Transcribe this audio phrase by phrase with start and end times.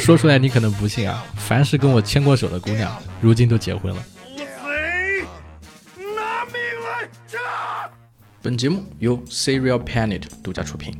[0.02, 4.02] 说出来你可能不信啊，凡是跟我牵过手的姑娘，如今都结婚了。
[5.96, 7.38] 拿命来炸！
[8.42, 10.94] 本节目由 Serial Planet 独家出品。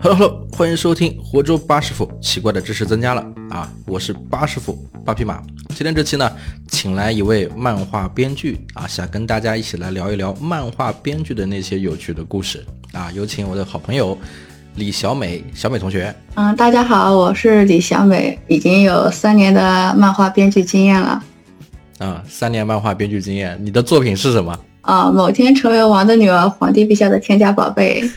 [0.00, 3.70] Hello，欢迎收听活捉八师傅，奇怪的知识增加了啊！
[3.86, 4.74] 我是八师傅
[5.04, 5.42] 八匹马。
[5.70, 6.30] 今天这期呢，
[6.68, 13.12] 请来一位漫画编剧啊，想跟大家一起来聊一聊漫画编剧的那些有趣的故事啊。
[13.12, 14.18] 有请我的好朋友
[14.76, 16.14] 李小美，小美同学。
[16.34, 21.22] 嗯，大家好，我是李小美，已经有三年的漫画编剧经验了。
[21.98, 24.54] 啊，三年漫画编剧经验，你的作品是什么？
[24.82, 28.08] 啊，某天成为王的女儿，皇帝陛下的天价宝贝。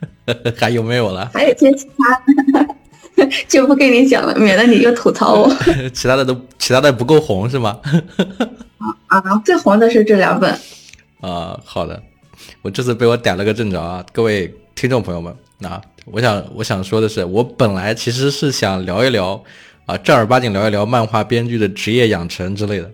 [0.56, 1.30] 还有没有了？
[1.32, 2.22] 还有些其他
[2.60, 5.56] 的， 就不跟你讲了，免得你又吐槽我。
[5.94, 7.78] 其他的都，其他的不够红是吗？
[8.76, 10.52] 啊啊，最红的是这两本。
[11.22, 12.02] 啊，好的，
[12.60, 19.42] 我这次被我逮了个正着啊，各位听众朋友们，那我想我想说的是，我本来其实是想聊一聊
[19.86, 22.90] 啊，正儿八经聊一聊漫画编剧的职业养成之类的。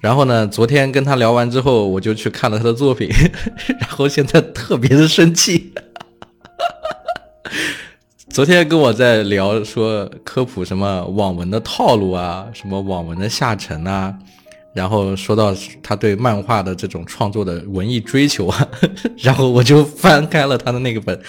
[0.00, 3.10] 然后呢，昨天跟他聊完之后，我就去看了他的作品，
[3.80, 5.72] 然后现在特别的生气。
[8.30, 14.14] 昨天跟我在聊说科普什么网文的套路啊，什么网文的下沉啊，
[14.72, 18.68] 然后说到他对漫画的这种创作的文艺追求啊，
[19.18, 21.16] 然后我就翻开了他的那个本《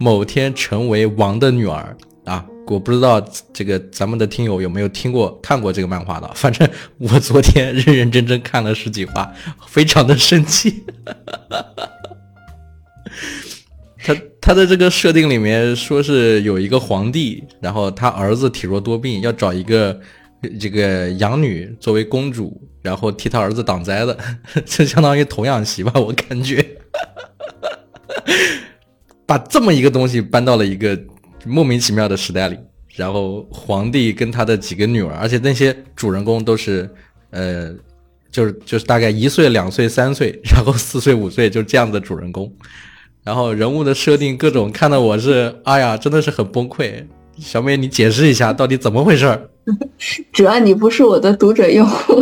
[0.00, 1.94] 某天成为王的女儿》
[2.30, 9.30] 啊，我不知道这个咱们的听友有没有听过看过这个漫画的，反正我昨天认认真真看了十几话，
[9.68, 10.82] 非常的生气。
[14.02, 20.00] 他他的这个设定里面说是有一个皇帝，然后他儿子体弱多病，要找一个
[20.58, 24.16] 这个养女作为公主，然后替他儿子挡灾的，
[24.64, 26.66] 就相当于童养媳吧，我感觉，
[29.30, 30.98] 把这么一个东西搬到了一个
[31.46, 32.58] 莫名其妙的时代里，
[32.96, 36.90] 然后皇帝跟他的几个女儿，而且那些主人公都是
[37.30, 37.72] 呃，
[38.32, 42.52] 就是就是大概一岁、两岁、三岁，然后四岁、五岁，就这样的主人公。
[43.22, 46.92] 然后人物的设定各种看的我是，哎呀，真的是很崩溃。
[47.38, 49.48] 小美，你解释一下到底怎么回事儿？
[50.32, 52.20] 主要你不是我的读者用户，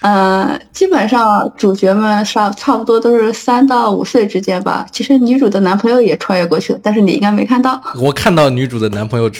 [0.00, 4.86] 呃，基本上主角们差差不多都是三到五岁之间吧。
[4.92, 7.82] 其实女主的男朋友也穿越过去了，但是你应该没看到。
[7.96, 9.30] 我看到女主的男朋友，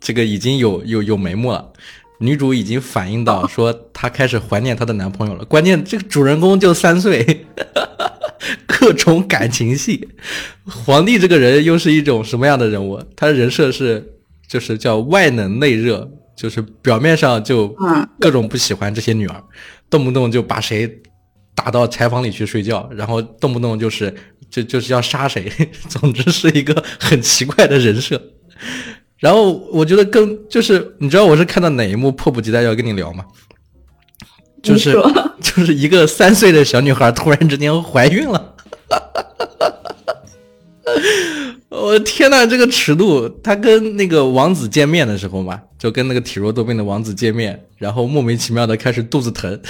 [0.00, 1.72] 这个已经有有有眉目了。
[2.18, 5.44] 女主已经反映到 说她开始怀念她的男朋友了。
[5.44, 7.46] 关键这个主人公就三岁。
[8.66, 10.08] 各种感情戏，
[10.64, 13.02] 皇帝这个人又是一种什么样的人物？
[13.16, 14.12] 他的人设是，
[14.46, 17.74] 就是叫外冷内热，就是表面上就
[18.20, 19.42] 各种不喜欢这些女儿，
[19.88, 20.90] 动不动就把谁
[21.54, 24.14] 打到柴房里去睡觉，然后动不动就是
[24.50, 25.50] 就就是要杀谁，
[25.88, 28.20] 总之是一个很奇怪的人设。
[29.18, 33.24] 然后我觉得更就是你知道我是看到哪一幕迫不及待要跟你聊吗？
[34.62, 34.92] 就是
[35.40, 38.45] 就是一个三岁的小女孩突然之间怀孕了，
[41.78, 43.28] 我天呐，这个尺度！
[43.42, 49.60] 他跟那个王子见面的时候嘛，就跟那个体弱多病的王子见面，然后莫名其妙的开始肚子疼，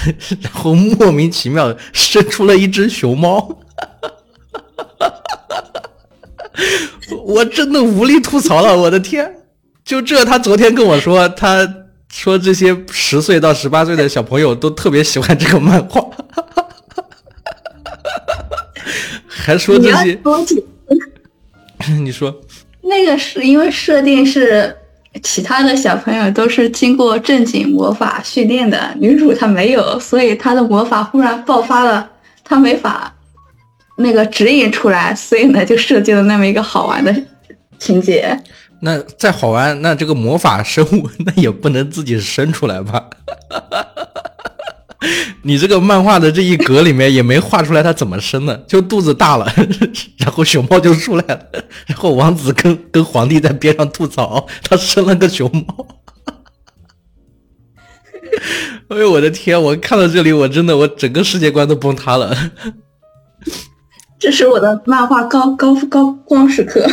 [0.41, 3.59] 然后莫名其妙生出了一只熊猫，
[7.25, 9.31] 我真的无力吐槽了，我的天！
[9.83, 11.67] 就这，他昨天跟我说他。
[12.09, 16.01] 说这些十岁到十八岁的小朋友都特别喜欢这个漫画，
[19.27, 20.17] 还说这些。
[21.99, 22.33] 你说，
[22.81, 24.75] 那个是因为设定是
[25.23, 32.09] 其他的小朋友都是经过正经魔法训练的，女主她没有，所以她的魔法忽然爆发了，
[32.43, 33.13] 她没法
[33.97, 37.15] 那个指引出来，所以呢就设计了那么一个好玩的
[37.79, 38.37] 情节。
[38.79, 43.09] 那再好玩，那这个魔法生物 那也不能自己生出来吧？
[45.43, 49.47] 你这个漫画的这一格里面也没画出来它怎么生的，就肚子大了，
[50.17, 51.47] 然后熊猫就出来了，
[51.85, 55.87] 然后王子跟跟皇帝在边上吐槽，他生了个熊猫。
[58.89, 59.61] 哎呦我的天！
[59.61, 62.35] 我看到这里，我真的我整个世界观都崩塌了。
[64.17, 66.87] 这是我的漫画高高高光时刻。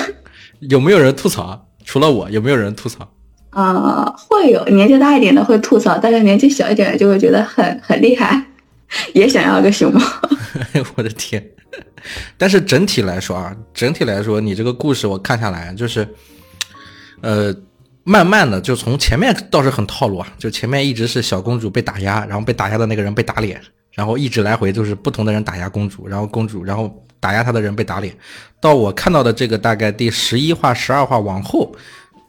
[0.61, 1.69] 有没有人吐槽？
[1.85, 3.14] 除了我，有没有人吐槽？
[3.55, 8.45] 啊，会有年纪大一点的会吐槽，但是年纪小一点的就会觉得很很厉害，
[9.15, 10.01] 也想要个熊猫。
[10.97, 11.45] 我的天！
[12.37, 16.06] 但是整体来说啊，整体来说，你这个故事我看下来就是，
[17.23, 17.55] 呃，
[18.03, 23.61] 慢慢的就从前面倒是很套路啊，就前面一直是小公主被打压，然后被打压的那个人被打脸，
[23.93, 26.93] 然后一直来回就是不同的人打压公主，然后公主，然后。
[27.21, 28.15] 打压他的人被打脸，
[28.61, 31.75] 到我看到的这个大概第十一话、十二话往后，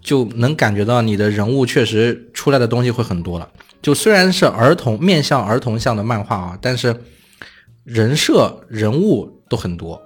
[0.06, 3.50] 就能感觉到你的人物确实出来的东西会很多了。
[3.82, 6.96] 就虽然是儿童面向儿童向的漫画啊，但是
[7.84, 10.00] 人设人物都很多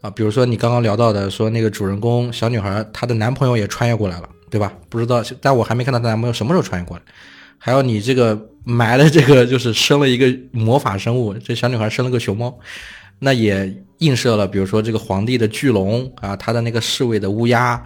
[0.00, 0.10] 啊。
[0.10, 4.72] 比如说你刚刚聊到的，说那个主人公小女孩，她的男朋友也穿越过来了，对吧？
[4.88, 7.02] 不知道，但我还没看到她男朋友什么时候穿越过来。
[7.58, 12.58] 还有你这个埋了这个，就是生了一个魔法生物，这小女孩生了个熊猫，
[13.20, 17.80] 那也映射了，比如说这个皇帝的巨龙啊，他的那个侍卫的乌鸦，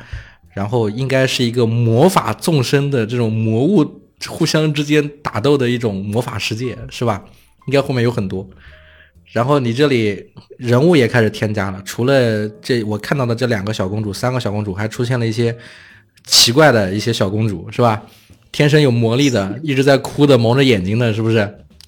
[0.57, 3.85] 然后应该是一个魔法纵深的这种魔物
[4.27, 7.23] 互相之间打斗的一种魔法世界，是吧？
[7.67, 8.49] 应该后面有很多。
[9.33, 10.25] 然后你这里
[10.57, 15.55] 人物也开始添加了，除了这我看到的这两个小公主、三个小公主，还出现了一些
[16.25, 18.03] 奇怪的一些小公主，是吧？
[18.51, 21.41] 天生有魔力的，一直在哭的，蒙着眼睛的，是不是？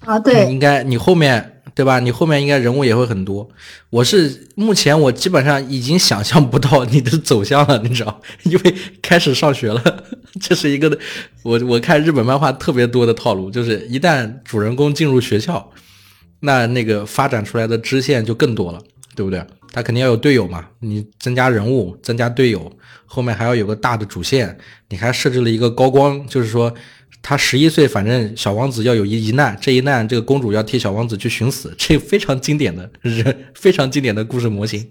[0.05, 1.97] 啊，对，应该你后面对吧？
[2.01, 3.49] 你后面应该人物也会很多。
[3.89, 8.21] 我是目前我基本上已经想象不到你的走向了，你知道？
[8.43, 10.03] 因为开始上学了，
[10.41, 10.99] 这是一个
[11.41, 15.71] 我我看日本漫画特别多的套路，就是一旦主人公进入学校，
[16.41, 18.81] 那那个发展出来的支线就更多了，
[19.15, 19.41] 对不对？
[19.71, 22.69] 他肯定要有队友嘛，你增加人物，增加队友，
[23.05, 24.57] 后面还要有个大的主线。
[24.89, 26.73] 你还设置了一个高光，就是说
[27.21, 34.89] 他十一岁，反正小王子要有一一难，这一难这个公主要替小王子去寻死，这非常经典的人， 非常经典的故事模型。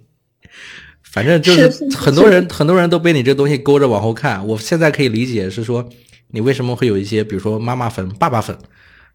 [1.03, 4.47] 反正就是很多人很多人都被你这东西勾着往后看。
[4.47, 5.89] 我现在可以理解是说
[6.29, 8.57] 你为什么会有一些，比如说妈妈粉、爸爸粉，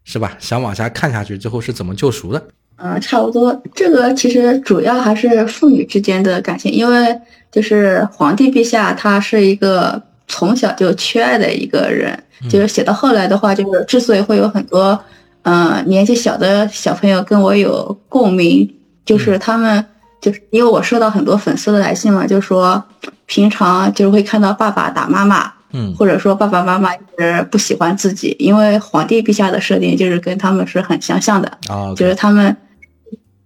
[0.04, 0.36] 是吧？
[0.40, 2.48] 想往下看下去，最后是怎么救赎的？
[2.76, 3.62] 嗯，差不多。
[3.72, 7.16] 这个其实主要还是父女之间的感情，因为
[7.52, 10.02] 就是皇帝陛下他是一个
[10.34, 12.18] 从小就缺爱的一个人，
[12.50, 14.98] 就是写到后来的话，就是之所以会有很多
[15.42, 18.68] 嗯年纪小的小朋友跟我有共鸣，
[19.04, 19.84] 就是他们
[20.20, 22.82] 就是因为我收到很多粉丝的来信嘛，就说
[23.26, 32.56] 平常就是会看到爸爸打妈妈，嗯，或者说爸爸妈妈一直不喜欢自己，因为皇帝陛下的设定就是跟他们是很相像的啊，就是他们。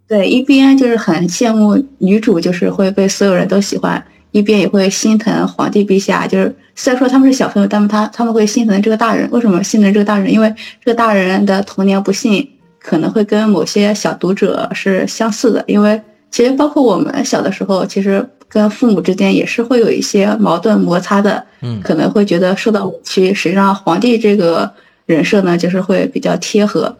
[0.08, 6.26] 对，一边就是很羡慕女主，就是会被所有人都喜欢，一边也会心疼皇帝陛下。
[6.26, 9.28] 就是虽然说他们是小朋友，但是他他们会心疼这个大人。
[9.30, 10.32] 为什么心疼这个大人？
[10.32, 10.52] 因为
[10.84, 12.48] 这个大人的童年不幸
[12.78, 15.64] 可能会跟某些小读者是相似的。
[15.66, 21.44] 因为其实包括我们小的时候，其实跟父母之间也是会有一些矛盾摩擦的。
[21.60, 23.34] 嗯，可能会觉得受到委屈。
[23.34, 24.70] 实际上，皇帝这个
[25.06, 26.96] 人设呢，就是会比较贴合。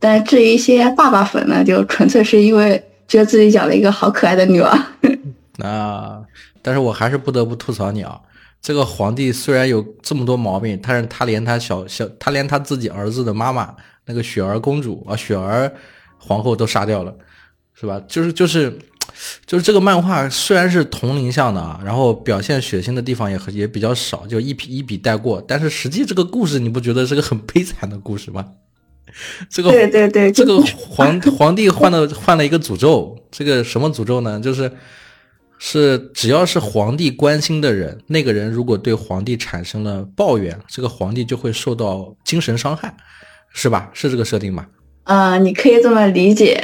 [0.00, 4.76] 但至于一些爸爸粉呢，就纯粹是因为觉得自己养了一个好可爱的女儿。
[5.62, 6.18] 啊，
[6.62, 8.20] 但是我还是不得不吐槽你啊！
[8.62, 13.74] 这个皇帝虽然有这么多毛病，但是他连他小小，他连他自己儿子的妈妈
[14.04, 15.72] 那个雪儿公主啊，雪儿
[16.18, 17.14] 皇后都杀掉了，
[17.72, 18.00] 是吧？
[18.06, 18.78] 就是就是
[19.46, 28.46] 就是这个漫画虽然是同龄向的啊，然后表现血腥的地方也也比较少，就一笔一笔带过，但是实际这个故事你不觉得是个很悲惨的故事吗？
[29.50, 34.38] 这个对对对，这个皇皇帝换了换了一个诅咒，这个什么诅咒呢？
[34.38, 34.70] 就是
[35.60, 42.92] 是只要是皇帝关心的人，那个人如果对皇帝产生了抱怨，这个皇帝就会受到精神伤害，
[43.52, 43.90] 是吧？
[43.92, 44.66] 是这个设定吗？
[45.04, 46.60] 啊，你可以这么理解。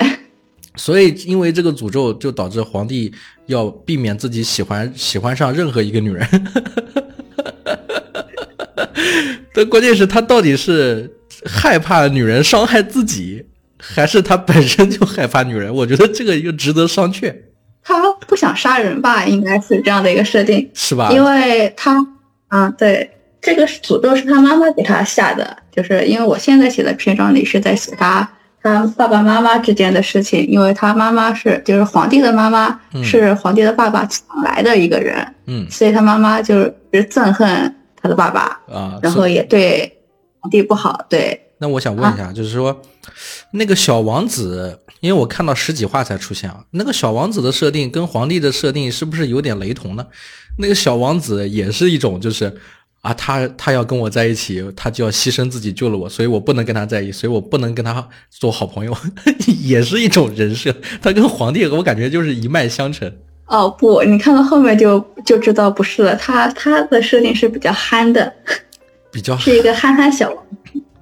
[0.75, 3.13] 所以因为这个诅咒，就导致皇帝
[3.47, 6.27] 要避免自己喜欢喜欢上任何一个女人。
[9.55, 11.13] 但关键是，他到底是？
[11.45, 13.45] 害怕女人伤害自己，
[13.79, 15.73] 还是他本身就害怕女人？
[15.73, 17.33] 我觉得这个又值得商榷。
[17.87, 21.11] 他不想杀人吧， 应该是这样的一个设定，是吧？
[21.13, 22.05] 因为他，
[22.49, 23.09] 啊，对，
[23.41, 28.29] 这个诅咒是他妈妈给他下的，就是因为我现在写的篇章里是在写他
[28.61, 39.93] 他爸爸妈妈之间的事情，因为他妈妈是就是皇帝的妈妈是皇帝的爸爸抢来的一个人，嗯，所以他妈妈就是憎恨他的爸爸啊，然后也对。
[40.39, 41.41] 皇帝不好，对。
[41.59, 42.81] 那我想问一下，就是说，
[43.53, 50.07] 那个小王子，因为我看到十几话才出现啊，那个小王子的设定跟皇帝的设定是不是有点雷同呢？
[50.59, 52.57] 那个小王子也是一种，就是
[53.03, 58.97] 啊，他他要跟我在一起，他就要牺牲自己救了我，所以我不能跟他在一起，所以我不能跟他做好朋友，
[59.63, 60.75] 也是一种人设。
[61.03, 63.13] 他跟皇帝，我感觉就是一脉相承。
[63.47, 68.33] 哦不，你看到后面就就知道不是了，他他的设定是比较憨的。
[69.13, 70.45] 比较是一个憨憨小王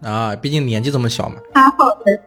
[0.04, 1.36] 啊，毕竟年纪这么小嘛。
[1.54, 2.20] 他后来，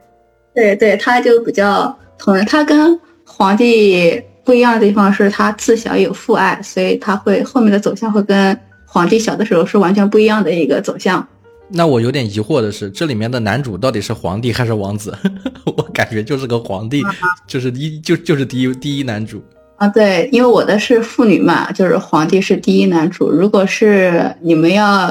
[0.54, 11.26] 对对，他就比较同他跟皇帝不一样的地方是他自小有父爱，所以他会后面的走向会跟皇帝小的时候是完全不一样的一个走向。
[11.70, 15.14] 那我有点疑惑的是，这里面的男主到底是皇帝还是王子？
[15.66, 17.04] 我感觉就是个皇帝，
[17.46, 19.44] 就是一就就是第一第一男主。
[19.76, 23.30] 啊，对，因为我的是妇女嘛，就是皇帝是第一男主。
[23.30, 25.08] 如果是你们要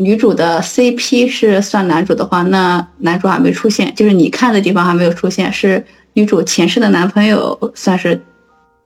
[0.00, 8.18] 女主的 CP 是算男主的话，那男主还没出现，就是你看的地方还没有出现，是女主前世的男朋友算是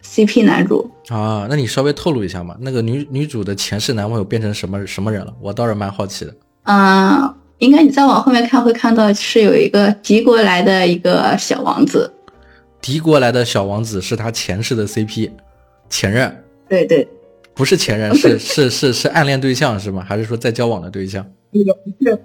[0.02, 0.90] CP 男主。
[1.08, 2.56] 啊，那你稍微透露一下嘛？
[2.60, 5.32] 那个女女主的前世男朋友变成什么什么人了？
[5.40, 6.34] 我倒是蛮好奇的。
[6.64, 12.12] 嗯，应该你再往后面看会看到是有一个敌国来的一个小王子。
[12.80, 15.30] 敌国来的小王子是他前世的 CP，
[15.88, 17.06] 前任对对，
[17.54, 20.04] 不是前任，是是是是暗恋对象是吗？
[20.06, 21.24] 还是说在交往的对象？
[21.52, 22.18] 也不是，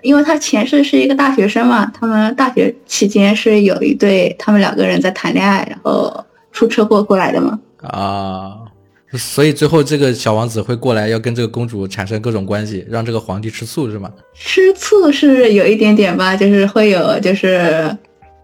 [0.00, 7.60] 因为他前世是一个大学生嘛，他们大学期间是有一对，他们两个人在谈恋爱，然后出车祸过来的嘛。
[7.82, 8.60] 啊，
[9.12, 14.10] 所以最后这个小王子会过来要跟这个公主产生各种关系，让这个皇帝吃醋是吗？
[14.34, 17.94] 吃醋是有一点点吧，就是会有就是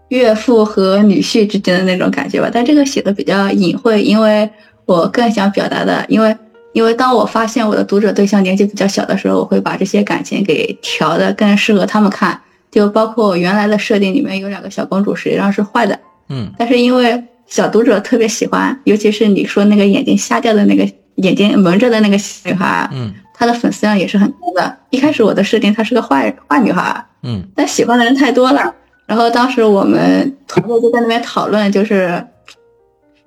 [0.09, 4.47] 岳父和女婿之间的那种感觉吧，但这个写的比较隐晦，因为
[4.89, 6.35] 我更想表达的，因为
[6.73, 12.41] 因为当我发现我的读者对象年纪比较小的时候，我会把这些感情给调的更适合他们看，
[12.71, 20.83] 就包括我原来的设定里面有两个小公主实际上是坏的，嗯但是因为小读者特别喜欢，尤其是你说那个眼睛瞎掉的那个
[21.17, 24.75] 眼睛蒙着的那个女孩，嗯她的粉丝量也是很高的。
[24.89, 28.73] 一开始我的设定她是个坏坏女孩，嗯但喜欢的人太多了。
[29.05, 32.23] 然后当时我们团队就在那边讨论，就是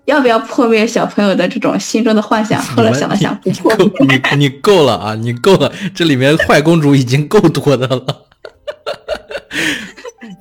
[0.04, 2.60] 要不要破灭小朋友的这种心中的幻想。
[2.60, 4.20] 后来想了想，不破灭。
[4.32, 5.14] 你你够了啊！
[5.14, 8.04] 你够了，这里面坏公主已经够多的了。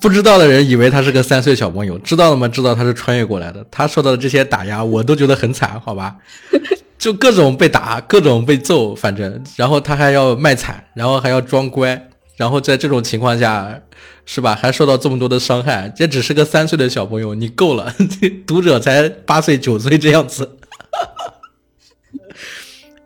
[0.02, 2.48] 不知道的人以为他是个三岁小朋友，知道了吗？
[2.48, 3.64] 知道他是穿越过来的。
[3.70, 6.16] 他受到的这些打压，我都觉得很惨，好吧？
[6.98, 13.80] 就各种被打，各种被揍，反正，然后他还要卖惨，然后还要装乖，然后在这种情况下，
[14.26, 14.56] 是吧？
[14.56, 20.50] 还受到这么多的伤害，这只是个三岁的小朋友，你够了， 这读者才八岁九岁这样子。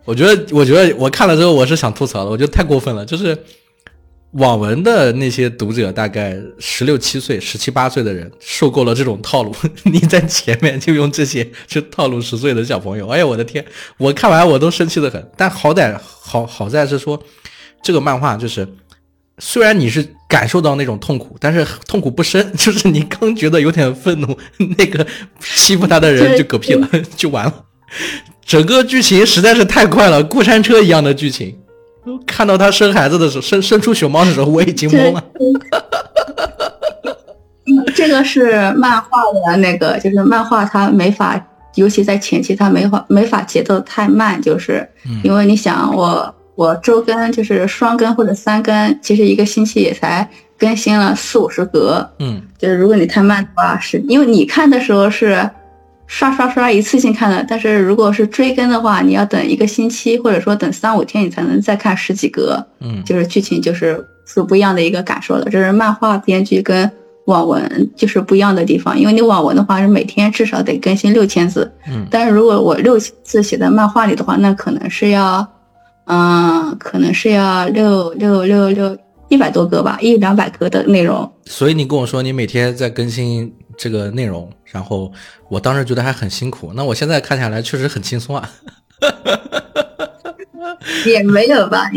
[0.06, 3.04] 我觉得，我觉得我看了之后，我是想吐槽的，我觉得太过分了。
[3.04, 3.36] 就是
[4.34, 9.52] 网文的那些读者，大概十六七岁、十七八岁的人，受够了这种套路。
[9.84, 13.66] 你在前面就用这些去套路十岁的小朋友，哎呀，我的天！
[13.98, 15.32] 我看完我都生气的很。
[15.36, 17.20] 但好歹好好在是说，
[17.82, 18.68] 这个漫画就是，
[19.40, 24.38] 虽然你是感受到那种痛苦，但是痛苦不深， 就是你刚觉得有点愤怒，
[24.78, 25.06] 那个
[25.40, 27.54] 欺负他的人就嗝屁了， 就完了。
[28.46, 31.56] 整个剧情实在是太快了，过山车一样的剧情。
[32.28, 35.24] 看到他生孩子的时候，生生出熊猫的时候，我已经懵了。
[37.96, 44.88] 这个是漫画的那个，就是漫画它没法，尤其在前期它没法没法节奏太慢，就是
[45.24, 52.42] 因为你想我我周更就是双更或者三更，其实一个星期也才更新了四五十格，嗯。
[52.58, 55.50] 就是如果你太慢的话，是因为你看的时候是
[56.08, 63.04] 刷刷刷一次性看的，但是如果是追更的话，你要等一个星期或者说等三五天，你才能再看十几格，嗯。
[63.04, 65.46] 就是剧情就是是不一样的一个感受了。
[65.46, 66.90] 这是漫画编剧跟
[67.26, 72.06] 网文就是不一样的地方，因为你网文的话是每天至少得更新六千字，嗯。
[72.10, 75.46] 但是如果我六千字写在漫画里的话，那可能是要，
[76.06, 78.98] 嗯，可能是要六六六六
[79.30, 81.32] 一百多个吧，一两百个的内容。
[81.46, 85.12] 所以你跟我说你每天在更新这个内容，然后
[85.50, 86.72] 我当时觉得还很辛苦。
[86.76, 88.50] 那我现在看下来确实很轻松啊。
[91.06, 91.90] 也没有吧，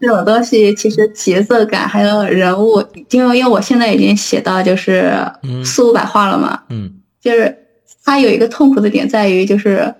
[0.00, 7.56] 这种东西其实节奏感还有人物，因为因为我现在已经写到就是嗯四五百话了嘛，嗯就是
[8.04, 9.94] 它有一个痛苦的点在于就是，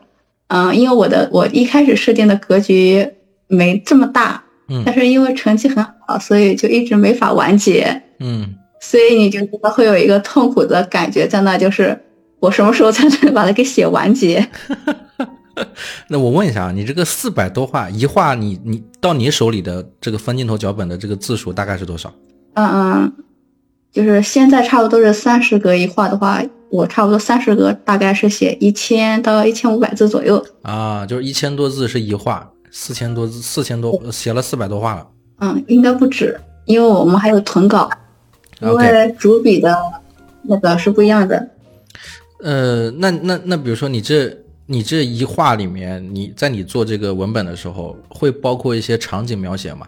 [0.48, 3.06] 嗯、因为我的我一开始设定的格局
[3.54, 11.98] 没这么大，嗯但是因为成绩很好，所以就一直没法完结，嗯，所以你就觉得会有一个痛苦的感觉在那，就是
[12.40, 14.46] 我什么时候才能把它给写完结？
[16.08, 22.12] 那我问一下啊，你这个四百多画一画你，你到你手里的这个分镜头脚本的这个字数大概是多少？
[22.54, 23.12] 嗯嗯，
[23.92, 30.44] 就是现在差不多是三十格一画的话，我差不多三十格大概是写一千到一千五百字左右。
[30.62, 35.06] 啊，就是一千多字是一话，四千多字，四千多写了四百多话了。
[35.38, 37.88] 嗯，应该不止，因为我们还有誊稿，
[38.60, 39.72] 因为主笔的
[40.42, 41.48] 那个是不一样的。
[42.40, 49.86] 呃，那那那，比如说你这你这一画里面，你在你做这个文本的时候，会包括一些场景描写吗？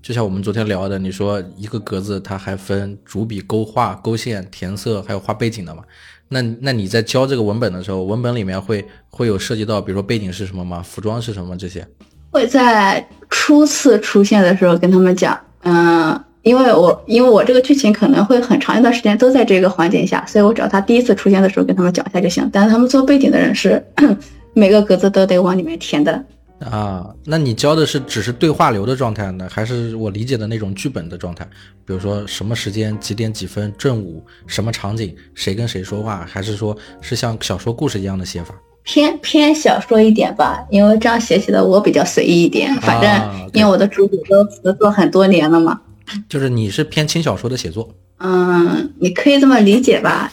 [0.00, 5.84] 就像我们昨天聊的，你说一个格子它还分主笔勾画、勾线、填色，还有画背景的嘛？
[6.28, 10.82] 那那你在教这个文本的时候，文本里面会会有涉及到，比如说背景是什么吗？
[10.82, 11.86] 服装是什么这些？
[12.34, 22.50] 会在初次出现的时候跟他们讲，嗯，因为我因为我这个剧情可能会很长一段时间都在这个环境下，所以我只要他第一次出现的时候跟他们讲一下就行。
[22.52, 23.80] 但是他们做背景的人是
[24.52, 26.24] 每个格子都得往里面填的。
[26.58, 31.48] 啊，那你教的是只是对话流的状态呢，还是我理解的那种剧本的状态？
[31.86, 38.52] 比如说什么时间几点几分正午什么场景谁跟谁说话，还是说是像小说故事一样的写法？
[38.84, 42.74] 偏偏小说一点吧，因为这样写起来我比较随意一点。
[42.76, 45.80] 反啊正因为我的主笔都合作很多年了嘛，
[46.28, 47.88] 就是你是偏轻小说的写作。
[48.18, 50.32] 嗯，你可以这么理解吧。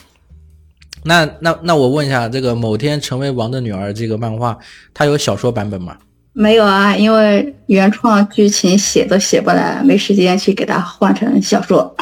[1.03, 4.58] 那那那我问一下，这个某天成为王的女儿这个漫画，
[4.93, 5.98] 它有小说版本吗？
[6.34, 11.93] 没有啊，因为原创剧情写都写不来，没时间去给它换成小说，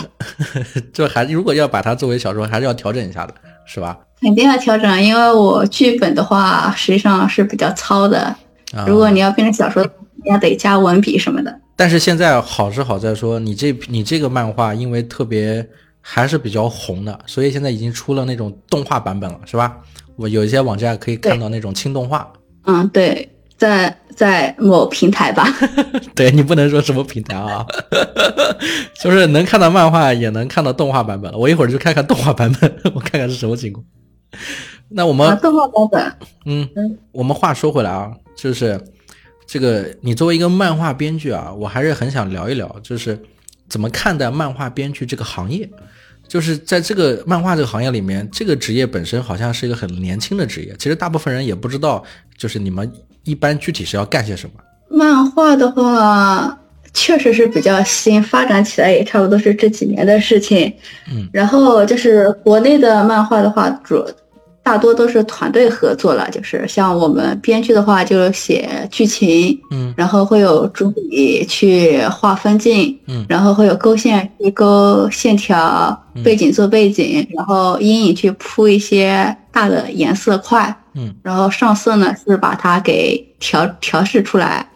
[0.93, 3.33] 就还如果要把它作为小说，还是要调整一下的，
[3.69, 3.97] 是吧？
[4.19, 5.01] 肯定要调整。
[5.01, 8.35] 因为我剧本的话，实际上是比较糙的，
[8.73, 9.83] 啊、如果你要变成小说，
[10.23, 11.59] 你要得加文笔什么的。
[11.75, 15.65] 但是现在好是好在说，你这你这个漫画因为特别
[16.01, 19.77] 还是比较红的，所以现在已经出了那种动画版本了，是吧？
[20.17, 22.29] 我有一些网站可以看到那种轻动画。
[22.65, 25.45] 嗯，对，在在某平台吧。
[26.15, 27.63] 对你不能说什么平台啊，
[29.03, 31.37] 就是能看到漫画，也能看到动画版本了。
[31.37, 33.85] 我一会儿就看看动画版本，我看看是什么情况。
[34.87, 36.13] 那我们、啊，动画版本，
[36.45, 38.79] 嗯嗯，我们话说回来啊，就是
[39.45, 43.19] 这个你作为一个漫画编剧啊，我还是很想聊一聊，就是
[43.67, 45.69] 怎么看待漫画编剧这个行业。
[46.27, 52.03] 就是在这个漫画这个行业里面，这个职业本身好像是一个很年轻的职业，其实大部分人也不知道，
[52.37, 52.91] 就是你们
[53.23, 54.53] 一般具体是要干些什么。
[54.89, 56.57] 漫画的话，
[56.93, 60.73] 确实是比较新，发展起来也差不多是这几年的事情。
[61.11, 64.03] 嗯，然后就是国内的漫画的话，主
[64.63, 69.93] 大多都是团队合作了，就是像我们编剧的话，就写剧情，嗯。
[69.95, 73.25] 然后会有主笔去画分镜，嗯。
[73.29, 84.67] 然后会有勾线去勾线条，背景做背景，然后阴影去铺一些大的颜色块，嗯然后上色呢是把它给调调试出来，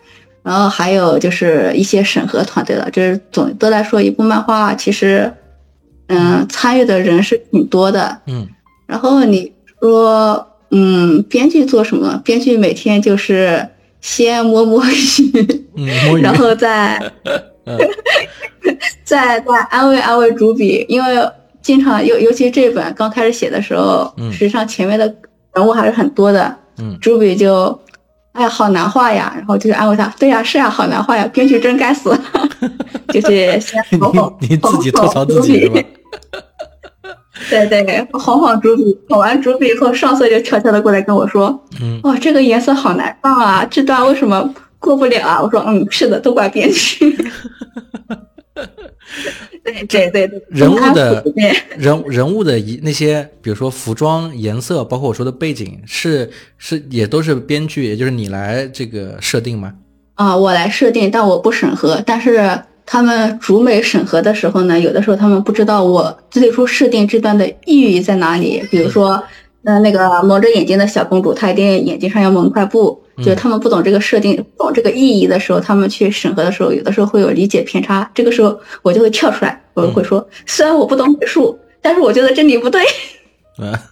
[0.41, 2.89] 然后还有就是一些审核团队了。
[2.91, 5.31] 就是总的来说，一部漫画其实，
[6.07, 8.21] 嗯，参与的人是挺多的。
[8.27, 8.47] 嗯
[8.85, 12.21] 然后你说，嗯，编剧做什么？
[12.23, 13.67] 编剧每天就是
[14.01, 16.21] 先摸摸鱼，嗯，摸鱼。
[16.21, 16.97] 然后再
[17.65, 17.77] 嗯
[19.03, 21.29] 再再安慰安慰主笔，因为
[21.61, 25.15] 经常尤尤其这本刚开始写的时候，嗯实际上前面的
[25.55, 27.79] 人物还是很多的，嗯主笔就，
[28.33, 32.17] 哎呀，好难画呀，然后就是安慰他，对呀，是呀，好难画呀，编剧真该死，
[33.13, 35.81] 就是先哄哄你你自己吐槽自己是吧？
[37.49, 45.39] 对对，哄哄主笔，哄完主笔以后，上色就悄悄的过来跟我说，嗯哇，这个颜色好难放啊，这段为什么过不了啊？
[45.41, 47.15] 我说，嗯，是的，都怪编剧。
[49.63, 51.23] 对对对对，人物的
[51.77, 59.73] 人人物的一那些，比如说服装、颜色，包括我说的背景，是是也都是编剧，也就是你来这个设定吗？
[60.15, 62.01] 啊，我来设定，但我不审核。
[62.05, 68.61] 但是他们主美审核的时候呢，有的时候他们不知道我最初设定这段的意义在哪里。
[68.69, 69.23] 比如说，
[69.63, 78.09] 那那个蒙着眼睛的小公主，她一定眼睛上要蒙块布，就是他们不懂这个设定、不懂这个意义的时候，他们去审核的时候，有的时候会有理解偏差。
[78.13, 82.81] 这个时候我就会跳出来，我会说，虽然我不懂美术，但是我觉得这里不对。
[83.59, 83.73] 嗯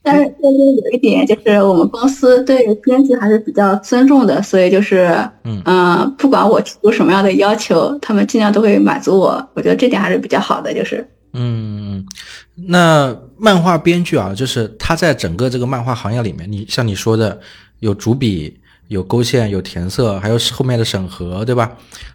[0.00, 5.06] 但是这边有一点就是，我们公司对编剧还是比较尊重的，所以就是，
[5.44, 9.46] 嗯呃不管我提出什么样的要求，他们尽量都会满足我。
[9.52, 12.06] 我觉得这点还是比较好的，就是，嗯，
[12.68, 17.40] 那漫画编剧啊，就是他在整个这个漫画行业里面，你像你说的，
[17.80, 21.70] 有主笔、有勾线、有填色，还有后面的审核，对吧？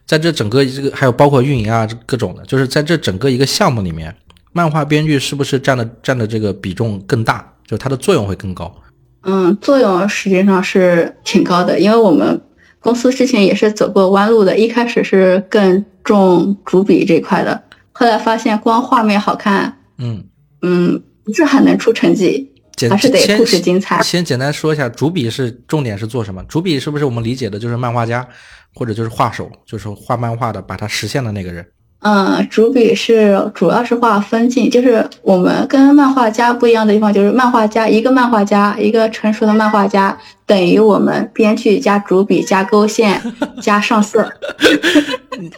[0.06, 4.14] 在这整个这个还有包括运营啊，各种的，就是在这整个一个项目里面，
[4.52, 7.54] 漫画编剧是不是占的占的这个比重更大？
[7.66, 8.76] 就是它的作用会更高？
[9.24, 12.42] 嗯，作用实际上是挺高的，因为我们
[12.82, 20.26] 公司之前也是走过弯路的，一开始是更重主笔这块的，后来发现光画面好看，嗯，
[20.62, 24.02] 嗯，不是很能出成绩，简还是得故事精彩。
[24.02, 26.44] 先简单说一下，主笔是重点是做什么？
[26.46, 28.28] 主笔是不是我们理解的就是漫画家，
[28.74, 31.66] 或者就是画手，就是画漫画的，把它实现的那个人？
[32.06, 43.22] 嗯，主笔是主要是画分镜，就是我们跟漫画家不一样的地方，就是漫画家一个漫画家，一个成熟的漫画家等于我们编剧加主笔加勾线
[43.64, 44.30] 加上色，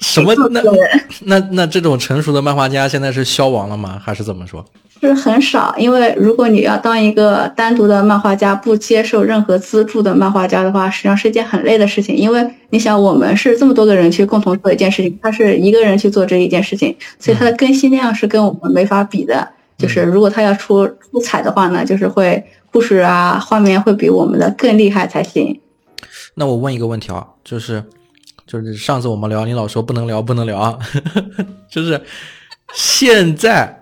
[0.01, 0.35] 什么？
[0.51, 0.71] 那个
[1.21, 3.99] 那那这种成熟的漫画家现在是消亡了吗？
[3.99, 4.63] 还是怎么说？
[5.01, 12.15] 是很少，因为如果你要当一个单独的漫画家，不接受任何资助的漫画家的话，实际上是一件很累的事情。
[12.15, 19.47] 因为你想，我们是这么多个人去共同做一件事情，他是一个人去做这一件事情，所以他的更新量是跟我们没法比的。
[19.77, 25.59] 就是如果他要出出彩的话呢，就是会故事啊、画面会比我们的更厉害才行。
[26.35, 27.83] 那我问一个问题啊，就是
[28.47, 30.79] 就是上次我们聊，你老说不能聊，不能聊啊，
[31.69, 32.01] 就是
[32.73, 33.77] 现在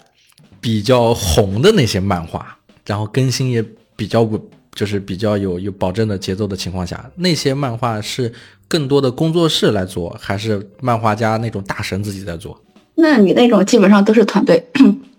[0.63, 3.61] 比较红的那些漫画，然后更新也
[3.97, 4.41] 比较稳，
[4.73, 8.31] 就是比较有有保证的节奏的情况下，那些漫画是
[8.69, 12.57] 更多的工作室来做，还是漫画家那种大神自己在做？
[12.95, 14.65] 那你那种基本上都是团队，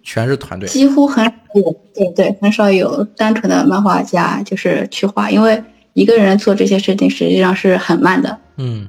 [0.03, 8.39] 全是团队，几乎很少有，对对，很少有单纯的漫画家就是去画，因为一个人做这些事情实际上是很慢的。
[8.57, 8.89] 嗯，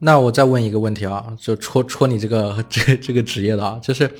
[0.00, 4.10] 那我再问一个问题啊，就戳戳你这个这这个职业的啊，就是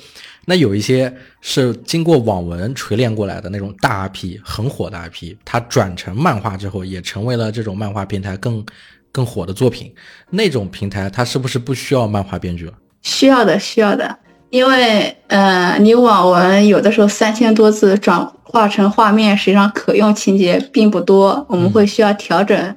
[0.45, 8.65] 那有一些是经过网文锤炼过来的那种大 IP，很火的 IP，它转成漫画之后，也成为了这种漫画平台更
[9.11, 9.93] 更火的作品。
[10.29, 12.73] 那种平台它是不是不需要漫画编剧了？
[13.01, 14.17] 需要的，需要的，
[14.49, 22.75] 因为呃，你网文有的时候三千多字转化成画面，实际上可用情节并不多，我们会需要调整。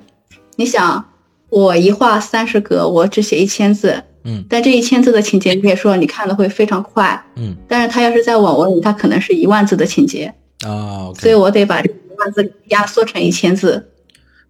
[0.56, 1.08] 你想，
[1.48, 10.32] 我一画三十格，我只写一千字，嗯但这一千字的情节，你也说你看的会非常快，嗯但是他要是在网文里，他可能是一万字的情节，
[10.64, 11.34] 啊所以。
[11.34, 13.88] 我得把这一万字压缩成一千字。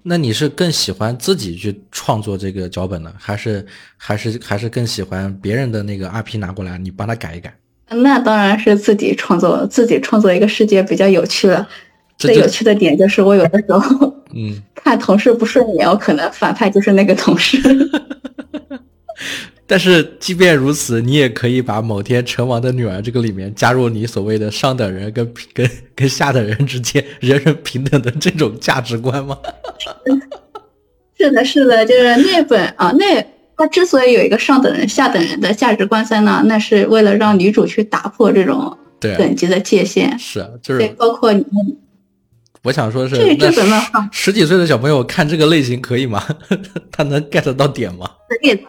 [0.02, 3.64] 那你是更喜欢自己去创作这个脚本呢，还是
[3.96, 7.54] 还是还是更喜欢别人的那个 IP 拿过来，你帮他改一改？
[7.88, 11.68] 那当然是自己创作，自己创作一个世界比较有趣了。
[12.18, 14.60] 最有趣的点就是，我有的时候嗯。
[14.74, 17.56] 看同事不顺眼，我可能反派就是那个同事。
[19.72, 29.38] 但是即便如此，你也可以把某天成王的女儿这个里面加入你所谓的上等人跟跟跟下等人之间人人平等的这种价值观吗？
[31.16, 33.24] 是的，是的，就是那本啊，那
[33.56, 40.18] 他之所以有一个上等人、下等人的价值观在那，那是为了让女主去打破这种等级的界限。
[40.18, 41.42] 是啊，就，是包括你
[42.62, 46.22] 我想说是这那这本漫画十十几岁的小朋友看这个类型可以吗？
[46.92, 48.10] 他能 get 到点吗？
[48.28, 48.62] 可以的，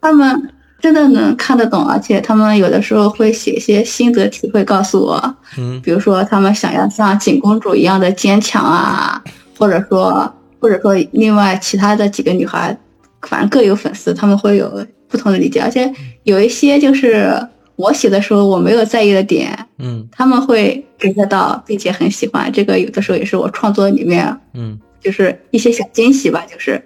[0.00, 9.22] 他们真的能看得懂，而且他们有的时候会写一些心得体会告诉我，嗯比如说他们想要像景公主一样的坚强啊，
[9.58, 12.76] 或者说或者说另外其他的几个女孩，
[13.22, 17.32] 反正各有粉丝，他们会有不同的理解，而且有一些就是
[17.76, 22.50] 我写的时候我没有在意的点，嗯他们会 get 到，并且很喜欢。
[22.50, 24.78] 这个有的时候也是我创作里面嗯。
[25.02, 26.78] 就是一些小惊喜吧，就是。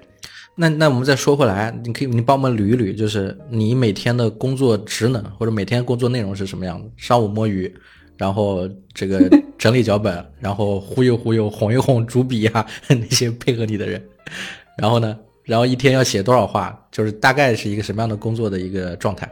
[0.57, 6.89] 那那我们再说回来，你可以你帮我们捋一捋，就是你每天的工作职能或者每天工作内容是什么样的？
[6.97, 7.75] 上午摸鱼，
[8.17, 14.01] 然后这个 整理脚本，然后忽悠忽悠、哄一哄主笔啊 那些配合你的人，
[14.79, 19.29] 然后呢，然后一天要写多少话，就是大概是一个什么样的工作的一个状态？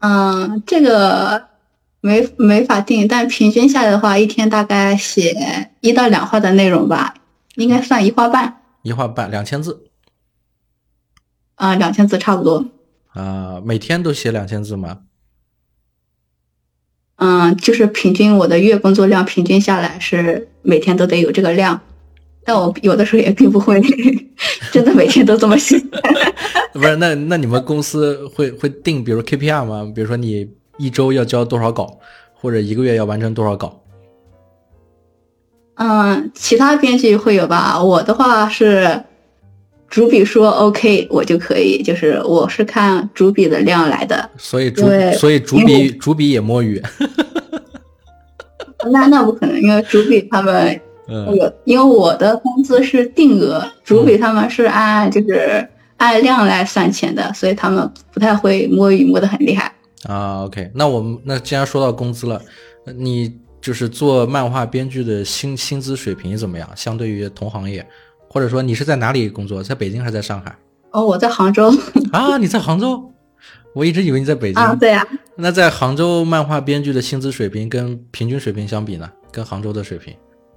[0.00, 1.44] 嗯，这个
[2.00, 7.14] 没没法定，但平均下来的话，一天大概写一到两话的内容吧，
[7.54, 9.90] 应该算一话半，一话半两千字
[11.56, 12.66] 啊、两千字差不多。
[13.14, 15.00] 啊、每天都写两千字吗？
[17.16, 21.80] 嗯，就是平均我的月工作量平均下来是每天都得有这个量，
[22.44, 23.80] 但我有的时候也并不会
[24.72, 25.78] 真的每天都这么写。
[26.74, 29.90] 不是，那那你们公司会会定，比如 KPI 吗？
[29.94, 31.98] 比如说你一周要交多少稿，
[32.34, 33.83] 或者一个月要完成多少稿？
[35.76, 37.82] 嗯，其他编剧会有吧？
[37.82, 39.02] 我的话是
[39.88, 44.30] 主笔说 OK，我就可以，就是我是看主笔的量来的。
[44.36, 46.80] 所以主对所以主笔主笔也摸鱼，
[48.90, 59.72] 那那不可能，因为主笔他们 嗯有，因为我的工资是定额，主笔他们是按就是按量来算钱的，所以他们不太会摸鱼摸得很厉害。
[60.04, 62.40] 啊，OK，那我们那既然说到工资了，
[62.86, 63.32] 呃你
[63.64, 66.68] 就是做漫画编剧的薪薪资水平怎么样？
[66.76, 67.84] 相对于同行业，
[68.28, 69.62] 或者说你是在哪里工作？
[69.62, 70.54] 在北京还是在上海？
[70.90, 71.72] 哦，我在杭州
[72.12, 73.10] 啊，你在杭州？
[73.74, 74.62] 我一直以为你在北京。
[74.62, 75.02] 啊，对呀、
[75.36, 79.10] 那在杭州漫画编剧的薪资水平跟平均水平相比呢？
[79.32, 80.14] 跟杭州的水平？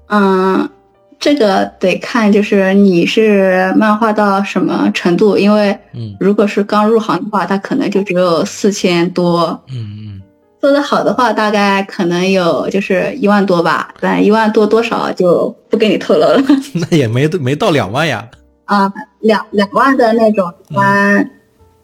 [0.10, 0.70] 嗯，
[1.18, 10.22] 这个得看就是你是漫画到什么程度，因为嗯如果是刚入行的话，他可能就只有四千多，嗯嗯，
[10.60, 16.42] 做的好的话，大概可能有就是一万多吧，但一万多多少就不给你透露了。
[16.90, 18.28] 那也没没到两万呀。
[18.66, 21.30] 啊，两两万的那种，一般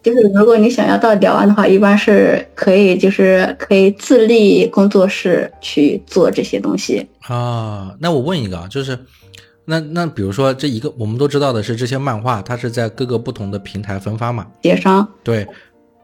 [0.01, 7.07] 就是如果你想要到两万的话，一般是可以就是可以自立工作室去做这些东西。
[7.21, 8.99] 啊，那我问一个啊，就是，
[9.63, 15.47] 那那比如说这一个我们都知道的是这些漫画，它是在各个不同的平台分发嘛，协商，对，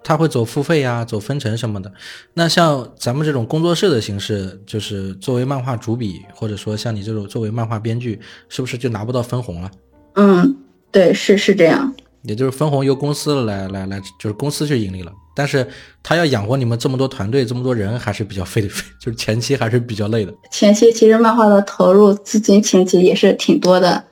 [0.04, 1.92] 它会走付费呀、走分成什么的。
[2.34, 9.72] 那像咱们这种工作室的形式，就是作为漫画主笔，或者说像你这种作为漫画编剧，是不是就拿不到分红了？
[10.16, 10.58] 嗯，
[10.92, 11.94] 对，是是这样。
[12.24, 15.12] 也就是分红由公司来来来，就是公司去盈利了。
[15.34, 15.66] 但是
[16.04, 24.04] 他要养活你们这么多团队、这么多人，还是比较费的费， 就是前期还是比较累的前期其实漫画的投入资金前期也是挺多的。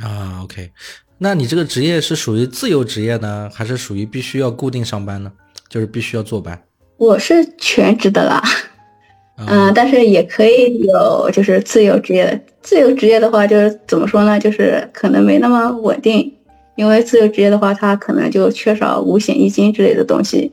[0.00, 0.42] 啊。
[0.44, 0.70] OK，
[1.22, 5.30] 那你这个职业是属于自由职业呢，还是属于必须要固定上班呢？
[5.68, 6.58] 就是必须要坐班？
[6.96, 8.42] 我是全职的啦，
[9.36, 12.40] 啊嗯，但是也可以有就是自由职业的。
[12.62, 14.40] 自由职业的话，就是怎么说呢？
[14.40, 16.34] 就是可能没那么稳定，
[16.74, 20.50] 因为自由职业的话，它可能就缺少五险一金之类的东西。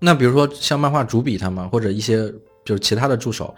[0.00, 2.16] 那比如说像漫画主笔他们，或者一些
[2.64, 3.54] 就是其他的助手，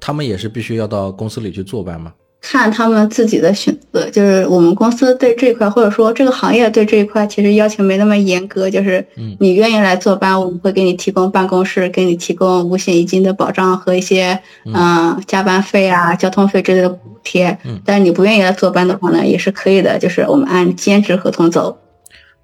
[0.00, 2.10] 他们也是必须要到公司里去坐班吗？
[2.40, 8.70] 看他们自己的选择，就是我们公司对这一块，或者说这个行业对这一块，其实要求没那么严格。
[8.70, 17.56] 就是嗯你愿意来坐班，我们会给你提供办公室，给你提供五险一金的保障和一些嗯、加班费啊、交通费之类的补贴。
[17.64, 21.76] 嗯但是你不愿意来坐班的话呢，也是可以的，就是我们按兼职合同走。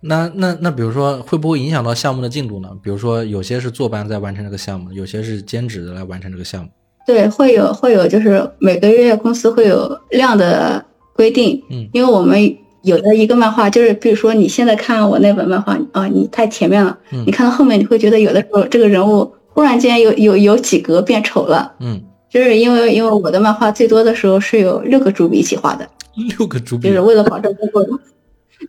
[0.00, 2.68] 那那那比如说会不会影响到项目的进度呢？
[2.82, 6.68] 比如说有些是坐班在完成这个项目，有些是兼职的来完成这个项目。
[7.06, 25.88] 对，会有会有，就是每个月公司会有量的规定，嗯因为我们有的一个漫画，就是比如说你现在看我那本漫画啊、你太前面了，嗯你看到后面你会觉得有的时候这个人物忽然间有有有几格变丑了，嗯，就是因为因为我的漫画最多的时候是有六个主笔一起画的，
[26.38, 27.98] 六个主笔就是为了保证工作 量。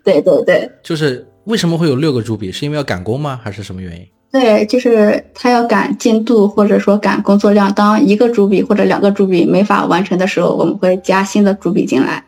[0.03, 2.51] 对对对就是为什么会有六个主笔？
[2.51, 3.39] 是因为要赶工吗？
[3.41, 4.05] 还是什么原因？
[4.31, 12.23] 对，就是他要赶进度或者说赶工作量，当一个主笔或者两个主笔没法完成的时候，我们会加新的主笔进来。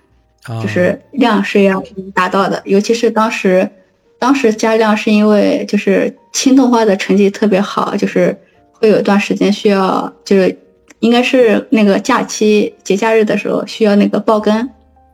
[0.45, 1.83] 啊，就是量是要
[2.15, 3.69] 达到的，尤其是当时，
[4.17, 8.35] 当时加量是因为就是轻动画的成绩特别好，就是
[8.71, 10.57] 会有一段时间需要，就是
[10.99, 14.69] 应该是那个假期节假日的时候需要那个爆更，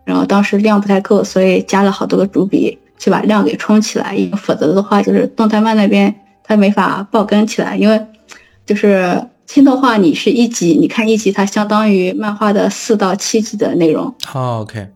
[0.06, 6.14] 然后当时量不太够，所以加了好多个主笔去把量给冲起来，否则的话就是动态漫那边
[6.46, 8.06] 它没法爆更起来，因为
[8.66, 14.16] 就是轻动画你是一集，你看一集它相当于漫画的四到七集的内容。
[14.24, 14.90] 好，OK。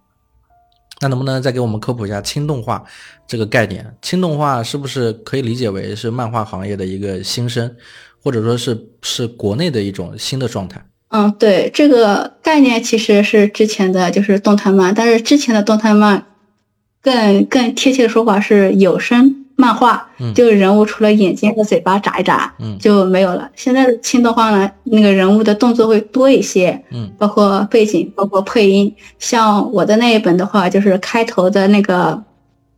[1.01, 2.83] 那能不能再给我们科普一下轻动画
[3.25, 3.85] 这个概念？
[4.01, 7.73] 轻动画是不是可以理解为是漫画行业的一个新生，
[8.21, 10.83] 或者说是是国内的一种新的状态？
[11.07, 16.25] 嗯，对，这个概念其实是之前的就是动态漫，但是之前的动态漫
[17.01, 23.49] 更更贴切的说法是有声漫画，嗯就是人物除了眼睛和嘴巴眨一眨，嗯就没有了。
[23.57, 28.95] 现在的轻动画呢，那个人物的动作会多一些，嗯包括背景，包括配音。
[29.19, 32.23] 像我的那一本的话，就是开头的那个，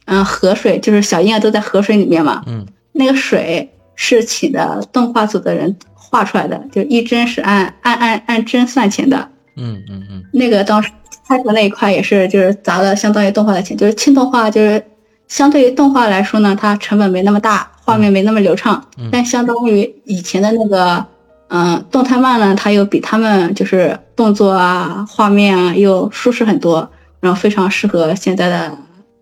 [0.06, 9.30] 嗯，河水，就是小婴儿都在河水里面嘛，嗯那个水是请的动画组的人画出来的，就一帧是按按按按帧算钱的。
[9.56, 10.90] 嗯嗯嗯那个当时
[11.28, 14.84] 开头那一块也是，就是砸了相当于动画的钱，就是轻动画，就是
[15.32, 21.06] 相对于动画来说呢，它成本没那么大，画面没那么流畅，嗯但相当于以前的那个，
[21.48, 26.92] 嗯、动态漫呢，它又比他们就是动作啊、画面啊又舒适很多，
[27.22, 28.78] 然后非常适合现在的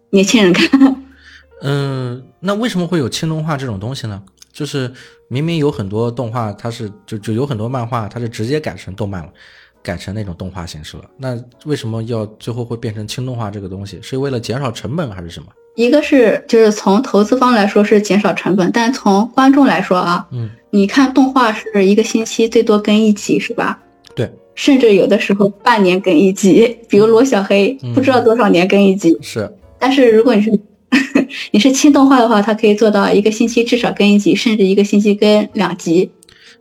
[0.10, 0.96] 年轻人看。
[1.62, 4.20] 嗯，那为什么会有轻动画这种东西呢？
[4.52, 4.92] 就是
[5.28, 9.30] 明明有很多动画，它是就就有很多漫画，它是直接改成动漫了，
[9.84, 11.04] 改成那种动画形式了。
[11.18, 14.00] 那为什么要最后会变成轻动画这个东西？
[14.02, 15.48] 是为了减少成本还是什么？
[15.76, 23.80] 一个是就是从投资方来说是减少成本，但从观众来说啊，嗯，你看动画是一个星期最多更一集是吧？
[24.14, 29.18] 对，甚至有的时候半年更一集，比如罗小黑嗯不知道多少年更一集。
[29.22, 30.60] 是，但是如果你是
[31.52, 36.12] 你是轻动画的话，它可以做到一个星期至少更一集，甚至一个星期更两集。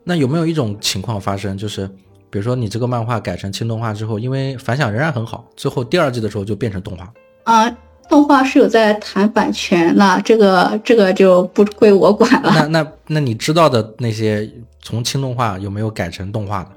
[0.05, 1.87] 那有没有一种情况发生，就是
[2.31, 7.13] 比如说你这个漫画改成轻动画之后，因为反响仍然很好，最后第二季的时候就变成动画？
[7.45, 7.77] 啊、
[8.09, 12.51] 动画是有在谈版权那这个这个就不归我管了。
[12.55, 14.51] 那那那你知道的那些
[14.83, 16.71] 从轻动画有没有改成动画的？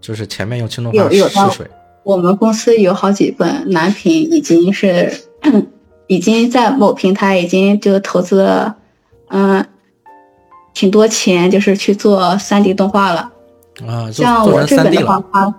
[0.00, 1.66] 就是前面用轻动画试有水，
[2.04, 5.12] 我们公司有好几本蓝屏已经是
[6.06, 8.76] 已经在某平台已经就投资了，
[9.30, 9.66] 嗯、
[10.72, 13.32] 挺多钱，就是去做三 D 动画了。
[13.84, 15.52] 啊，做像我这本的话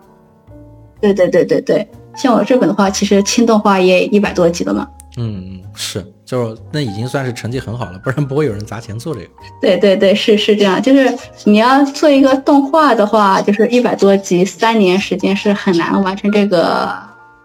[1.01, 4.87] 对对对对对，像我这本的话，其实轻动画也一百多集了嘛。
[5.19, 9.27] 嗯，嗯，是就是那已经算是成绩很好了，不然不会有人砸钱做这个。
[9.61, 16.91] 对对对，是是这样，就是你要做一个动画的话，就是一百多集，三年时间是很难完成这个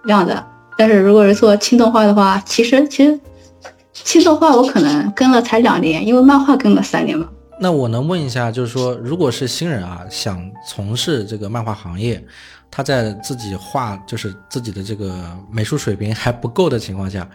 [0.05, 0.45] 量的。
[0.77, 3.19] 但是如果是做轻动画的话，其实其实
[3.93, 7.29] 轻动画我可能跟了才两年，因为漫画跟了三年嘛。
[7.61, 12.21] 那我能问一下，就是说，如果是新人啊，想从事这个漫画行业，
[12.70, 15.14] 他在自己画就是自己的这个
[15.50, 17.29] 美术水平还不够的情况下，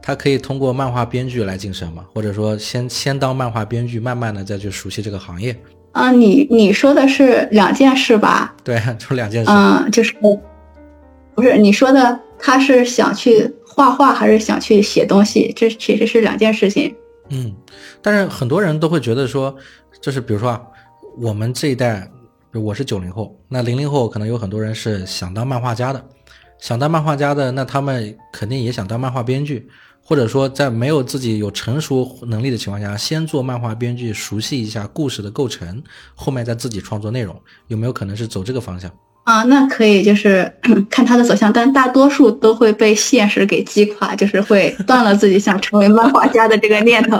[0.00, 2.04] 他可以通过漫画编剧来晋升嘛？
[2.14, 5.56] 或者说先先当漫画编剧，慢慢的再去熟悉这个行业？
[5.92, 8.54] 啊，你你说的是两件事吧？
[8.64, 9.50] 对，就两件事。
[9.50, 15.52] 嗯，就是不是你说的，他是想去画画还是想去写东西？
[15.56, 16.94] 这其实是两件事情。
[17.30, 17.54] 嗯，
[18.02, 19.54] 但是很多人都会觉得说，
[20.00, 20.60] 就是比如说啊，
[21.18, 22.08] 我们这一代，
[22.60, 26.04] 我是九零后，那零零后可能有很多人是想当漫画家的，
[26.58, 29.68] 想当漫画家的，那他们肯定也想当漫画编剧，
[30.02, 35.82] 或者说在没有自己有成熟能力的情况下，先做漫画编剧，熟悉一下故事的构成，
[36.14, 37.34] 后面再自己创作内容，
[37.66, 38.90] 有没有可能是走这个方向？
[39.24, 40.52] 啊，那可以，就是
[40.90, 47.18] 看他的走向，但大多数都会被现实给击垮，就是会断了自己想成为漫画家的这个念头。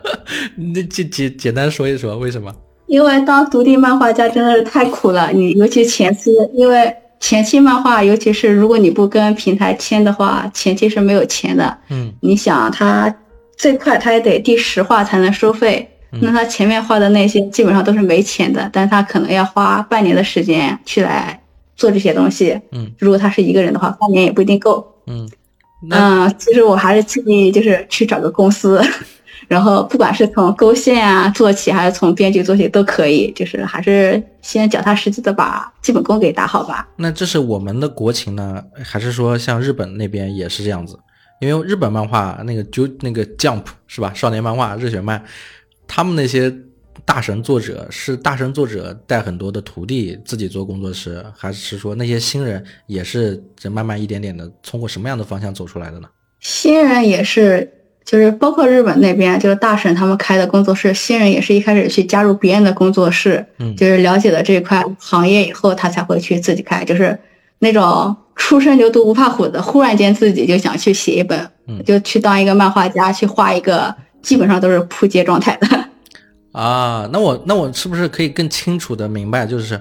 [0.74, 2.52] 那简简简单说一说为什么？
[2.86, 11.76] 因为当独立漫画家真的是太苦了，你尤其前期，因为前期漫画，尤其是如果你不跟平台签的话，前期是没有钱的。
[11.90, 13.14] 嗯，你想他
[13.56, 15.88] 最快他也得第十话才能收费。
[16.22, 21.38] 那他前面画的那些基本上都是没钱的，但他可能要花半年的时间去来
[21.76, 22.58] 做这些东西。
[22.72, 24.86] 嗯，如果他是一个人的话，半年也不一定够。
[25.06, 25.28] 嗯，
[25.90, 28.80] 嗯，其实我还是建议就是去找个公司，
[29.48, 36.88] 然后不管是从勾线啊做起，还是从编剧做起都可以，就是还是先脚踏实地的把基本功给打好吧。
[36.96, 40.98] 那这是我们的国情呢，还是说像日本那边也是这样子？
[41.40, 44.10] 因为日本漫画那个就那个 Jump 是吧？
[44.14, 45.22] 少年漫画、热血漫。
[45.86, 46.52] 他们那些
[47.04, 56.08] 大神作者是大神作者带很多的徒弟自己做工作室，还是说那些新人也是这慢慢一点点的通过什么样的方向走出来的呢？
[56.40, 57.70] 新人也是，
[58.06, 67.18] 就是包括日本那边就是大神他们开的工作室，新人也是一开始去加入别人的工作室，嗯，就是了解了这块行业以后，他才会去自己开，就是
[67.58, 73.94] 那种初生牛犊不怕虎的，忽然间自己就想去写一本，嗯，就去当一个漫画家，去画一个。
[74.22, 75.88] 基本上都是扑街状态的
[76.50, 79.76] 啊，那我那我是不是可以更清楚的明白，就是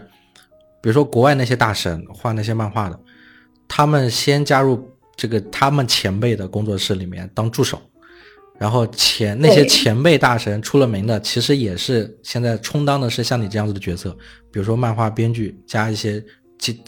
[0.79, 2.99] 比如说国外那些大神画那些漫画的，
[3.67, 7.81] 他们先加入这个他们前辈的工作室里面当助手，
[8.57, 14.11] 然后前那些前辈大神出了名的，其实也是现在充当的是像你这样子的角色，
[14.51, 16.23] 比如说漫画编剧加一些，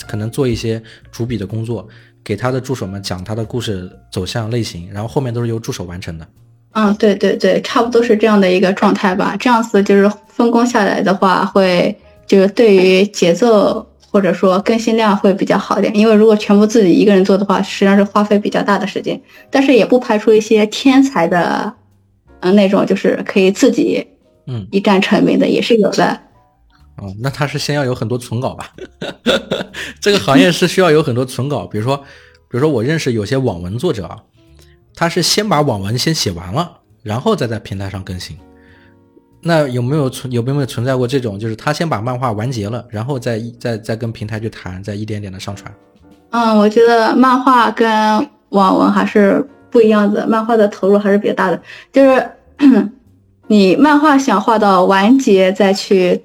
[0.07, 1.87] 可能做一些主笔的工作，
[2.23, 6.27] 给他的助手们讲他的故事走向类型，然后后面都是由助手完成的。
[6.71, 9.35] 嗯，对对对，差不多是这样的一个状态吧。
[9.39, 11.95] 这样子就是分工下来的话，会
[12.27, 13.85] 就是对于节奏
[14.17, 15.95] 或者说更新量会比较好点。
[15.95, 19.21] 因为如果全部自己一个人做的话，实际上是花费比较大的时间。
[19.51, 21.71] 但是也不排除一些天才的，
[22.39, 24.07] 嗯，那种就是可以自己，
[24.47, 26.19] 嗯，一战成名的也是有的。
[26.97, 28.73] 哦，那他是先要有很多存稿吧？
[30.01, 31.67] 这个行业是需要有很多存稿。
[31.67, 31.97] 比如说，
[32.49, 34.17] 比如说我认识有些网文作者啊。
[34.99, 38.35] 他是先把网文先写完了，然后再在平台上更新。
[39.41, 45.71] 那有没有存有没有存在过这种，就是他先把漫画完结了，然后再再再跟平台去谈，再一点点的上传？
[46.31, 47.87] 嗯，我觉得漫画跟
[48.49, 51.61] 网文还是不一样的，漫画的投入还是比较大的。
[51.91, 52.29] 就是
[53.47, 56.21] 你漫画想画到完结再去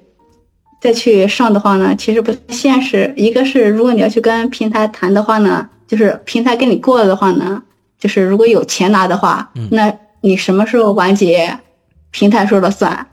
[0.81, 3.13] 再去上的话呢，其实不现实。
[3.15, 7.61] 一个是如果你要去跟平台谈的话呢，就是平台跟你过了的话呢。
[7.99, 11.57] 就是如果有钱拿的话，那你什么时候完结，
[12.13, 13.05] 平台说了算。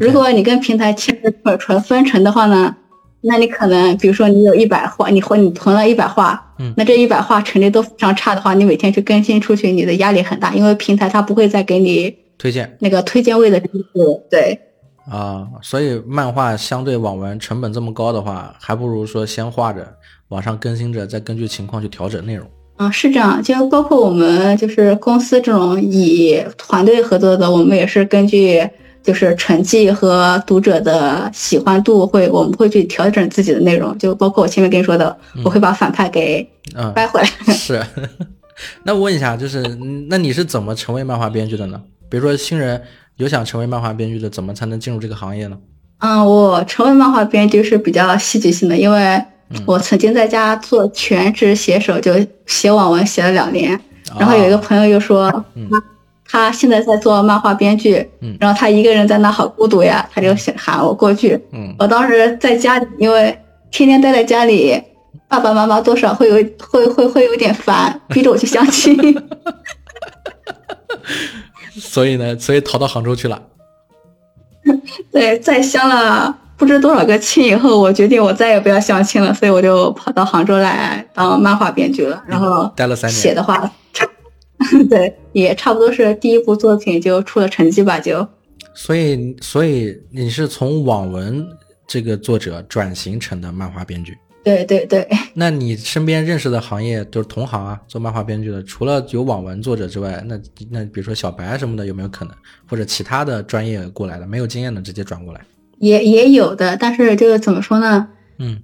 [0.00, 2.74] 如果你跟平台签纯纯分成的话呢，
[3.22, 14.22] 那你可能比如说你有一百话，你或你囤了一百话，那这一百话成绩都非常差的话，你每天去更新出去，你的压力很大，因为平台它不会再给你推荐那个推荐位的支持。
[14.30, 14.58] 对
[15.10, 19.86] 啊，所以漫画相对网文成本这么高的话，还不如说先画着，
[20.28, 22.46] 网上更新着，再根据情况去调整内容。
[22.76, 28.68] 嗯，是这样，就包括我们就是公司这种以团队合作的，我们也是根据
[29.00, 33.96] 就是成绩和读者的喜欢度，会我们会去调整自己的内容。
[33.96, 36.44] 就包括我前面跟你说的，我会把反派给
[36.92, 37.54] 掰回来。
[37.54, 37.80] 是，
[38.82, 39.62] 那我问一下，就是
[40.08, 41.80] 那你是怎么成为漫画编剧的呢？
[42.10, 42.82] 比如说新人
[43.18, 45.56] 有想成为漫画编剧的，怎么才能进入这个行业呢？
[46.00, 49.22] 嗯，我成为漫画编剧是比较戏剧性的，因为。
[49.66, 52.12] 我曾经在家做全职写手，就
[52.46, 53.78] 写网文写了两年。
[54.18, 55.44] 然后有一个朋友又说，
[56.26, 61.40] 他现在在做漫画编剧，嗯然后他一个人在那好孤独呀，他就想喊我过去。
[61.52, 63.36] 嗯我当时在家里，因为
[63.70, 64.80] 天天待在家里，
[65.28, 68.96] 爸爸妈妈多少会有会会会有点烦，逼着我去相亲。
[71.76, 73.42] 所以呢，所以逃到杭州去了。
[75.12, 82.22] 对，在相了不知多少个亲以后，我决定我再也不要相亲了，所以我就跑到杭州来当漫画编剧了。
[82.26, 84.08] 然后待了三年写的话，差
[84.88, 88.26] 对，也差不多是第一部作品就出了成绩吧，就
[88.74, 91.46] 所以，所以你是从网文
[91.86, 94.16] 这个作者转型成的漫画编剧。
[94.42, 95.08] 对对对。
[95.32, 100.38] 那你身边认识的行业就是同行啊，做漫画编剧的，除了有网文作者之外，那
[100.70, 102.34] 那比如说小白什么的，有没有可能，
[102.68, 105.40] 或者其他的专业过来的，没有经验的直接转过来？
[105.78, 108.08] 也也有的，但是这个怎么说呢？
[108.38, 108.62] 嗯。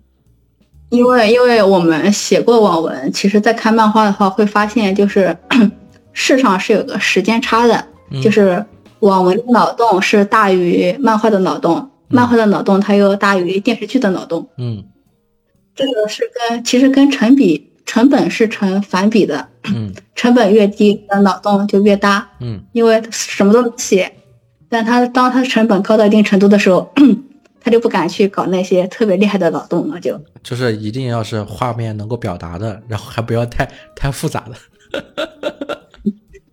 [0.90, 5.36] 因为因为我们写过网文，其实在看漫画的话，会发现就是
[6.12, 8.20] 世上是有个时间差的，嗯。
[8.20, 8.64] 就是
[8.98, 14.48] 网文的脑洞是大于漫画的脑洞，漫画的脑洞它又大于电视剧的脑洞。
[14.58, 14.82] 嗯。
[15.76, 19.94] 这个是跟其实跟成比成本是成反比的，嗯。
[20.16, 22.60] 成本越低，的脑洞就越大，嗯。
[22.72, 24.12] 因为什么都能写，
[24.70, 26.90] 但他当他成本高到一定程度的时候，
[27.60, 30.18] 他就不敢去搞那些特别厉害的脑洞了，就。
[30.42, 34.54] 就是一定要是画面能够表达的，然后还不要太太复杂的。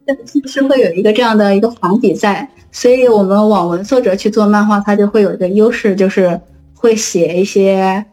[0.48, 6.40] 是会有一个这样的一个环比在，所以我们网文作者去做漫画，他就会有一个优势，就是
[6.74, 8.06] 会写一些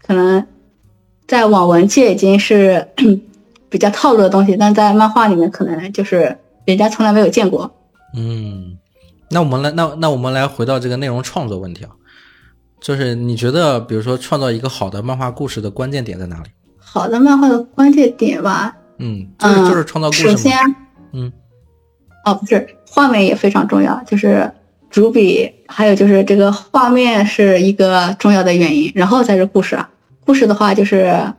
[0.00, 0.46] 可能
[1.26, 2.88] 在网文界已经是
[3.68, 7.70] 比较套路的东西，但在漫画里面可能就是人家从来没有见过。
[8.16, 8.78] 嗯，
[9.30, 11.90] 那我们来，那那我们来回到这个内容创作问题啊，
[12.80, 16.50] 就是你觉得，比如说创造一个好的漫画故事的关键点在哪里？
[16.78, 20.52] 好的漫画的关键点吧，嗯，就是嗯就是创造故事首先。，
[21.12, 21.32] 嗯
[22.24, 24.52] 哦，不是，画面也非常重要，就是
[24.90, 29.88] 主笔，还有就是这个画面是一个重要的原因，然后才是故事啊。
[30.26, 31.32] 故事的话，就是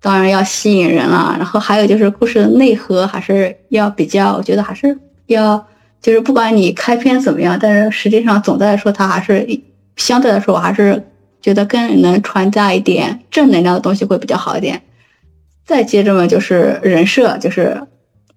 [0.00, 4.96] 当然要吸引人了，然后还有就是故事的内核还是要比较，我觉得还是
[5.26, 5.66] 要，
[6.00, 9.46] 就是不管你开篇怎么样，但是实际上总的来说，它还是
[9.96, 11.02] 相对来说，我还是
[11.42, 14.80] 觉得更能传达一点正能量的东西会比较好一点。
[15.64, 17.82] 再接着嘛，就是人设，就是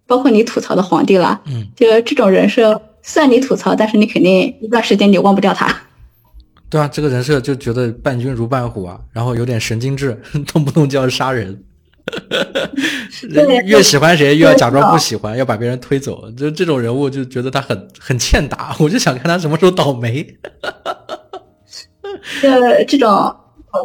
[0.05, 5.73] 包括你吐槽的皇帝啦，嗯，就这种人设，虽然你吐槽，但是你肯定一段时间你忘不掉他。
[6.69, 11.63] 对啊，这个人设就觉得伴君如伴虎啊，然后有点神经质，动不动就要杀人。
[13.33, 16.29] 对越喜欢谁，越要假装不喜欢，要把别人推走。
[16.31, 18.75] 就这种人物，就觉得他很很欠打。
[18.79, 20.25] 我就想看他什么时候倒霉。
[22.41, 23.35] 这这种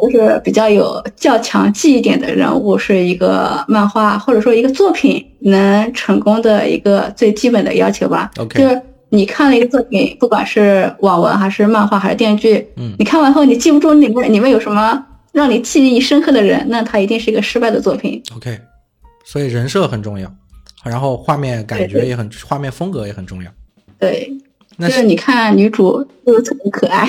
[0.01, 8.29] 就是比较有较强记忆点的人物，是一个漫画或者说一个作品能成功的一个最基本的要求吧。
[8.37, 15.05] OK 就是你看了一个作品，不管是网文还是漫画还是电视剧，嗯你看完后你记不住里面里面有什么
[15.37, 18.21] 让你记忆深刻的人，那他一定是一个失败的作品。
[18.35, 18.59] OK，
[19.23, 20.29] 所以人设很重要，
[20.83, 23.51] 然后画面感觉也很，画面风格也很重要。
[23.99, 24.31] 对，
[24.77, 27.07] 那就是你看女主就是特别可爱。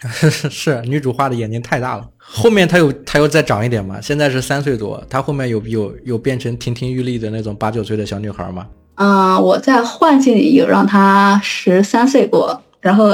[0.20, 4.00] 是是女主画的眼睛太大了，后面她有她又再长一点嘛？
[4.00, 8.68] 现在是三岁多，她后面有有有变成亭亭玉立的那种八九岁的小女孩吗？
[8.94, 13.08] 嗯，我在幻境里有让她十三岁过，然后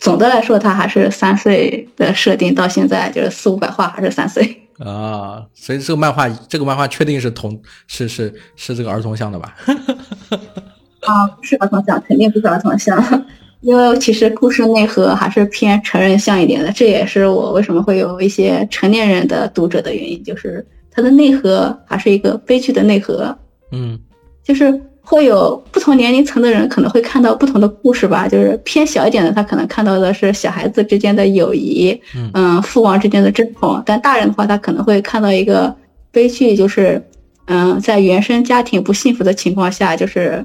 [0.00, 4.56] 总的来说他还是三岁的设定，到现在就是四五百话还是三岁。
[4.78, 9.54] 啊，所以这个漫画这个漫画确定是童是是是这个儿童向的吧？
[11.04, 13.26] 啊，不是儿童向，肯定不是儿童向，
[13.60, 23.36] 因为其实故事内核还是偏成人向一点的，这也是我为什么会有一些成年人的读者的原因，就是它的内核还是一个悲剧的内核，
[23.72, 23.98] 嗯
[24.42, 24.80] 就是
[25.10, 32.62] 会有不同年龄层的人可能会看到不同的故事吧，就是偏小一点的，他可能看到的是小孩子之间的友谊，嗯。
[32.62, 35.74] 父王之间的争宠，但大人的话，他可能会看到一个
[36.12, 37.02] 悲剧，就是
[37.46, 40.44] 嗯，在原生家庭不幸福的情况下，就是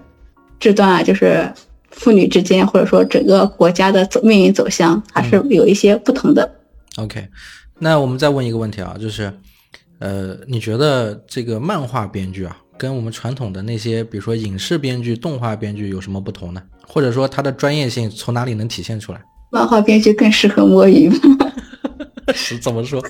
[0.59, 1.47] 这段就是
[1.91, 6.49] 父女之间，或者说整个国家的走命运走向，还是有一些不同的。
[6.97, 7.28] ，OK，
[7.78, 9.32] 那我们再问一个问题啊，就是
[9.99, 16.61] 呃，你觉得这个漫画编剧啊，跟我们传统的那些比如说影视编剧、动画编剧有什么不同呢？
[16.88, 19.21] 或者说它的专业性从哪里能体现出来？
[19.51, 21.17] 漫画编剧更适合摸鱼吗。
[22.34, 23.01] 是怎么说？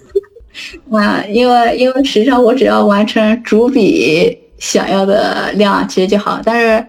[0.92, 6.40] 啊，因为因为实际上我只要完成主笔想要的量，其实就好。
[6.44, 6.86] 但是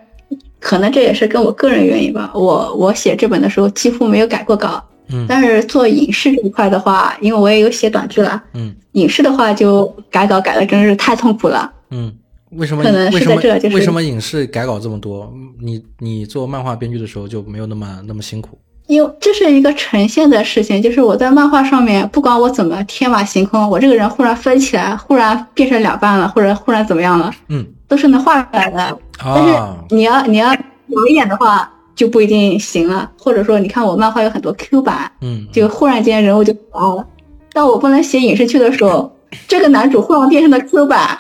[0.61, 2.31] 可能这也是跟我个人原因吧。
[2.35, 11.73] 我我写这本的时候几乎没有改过稿，嗯但是做影视这一块的话，因为我也有写短剧了，嗯影视的话就改稿改的真是太痛苦了。
[11.91, 12.13] 嗯
[12.51, 15.33] 为什么可能是为什么在这就是为什么影视改稿这么多？
[15.61, 18.59] 你你做漫画编剧的时候就没有那么那么辛苦？
[18.87, 28.97] 因为这是一个呈现的事情，就是我在漫画上面，不管我怎么天马行空，我这个人忽然飞起来，忽然变成两半了，或者忽然怎么样了，嗯都是能画出来的。
[29.19, 33.11] 但是啊，你要你要表演的话，就不一定行了。
[33.19, 37.07] 或者说，你看我漫画有很多 Q 版，嗯，就忽然间人物就可爱了。
[37.53, 39.13] 但我不能写影视剧的时候，
[39.49, 41.19] 这个男主忽然变成了 Q 版，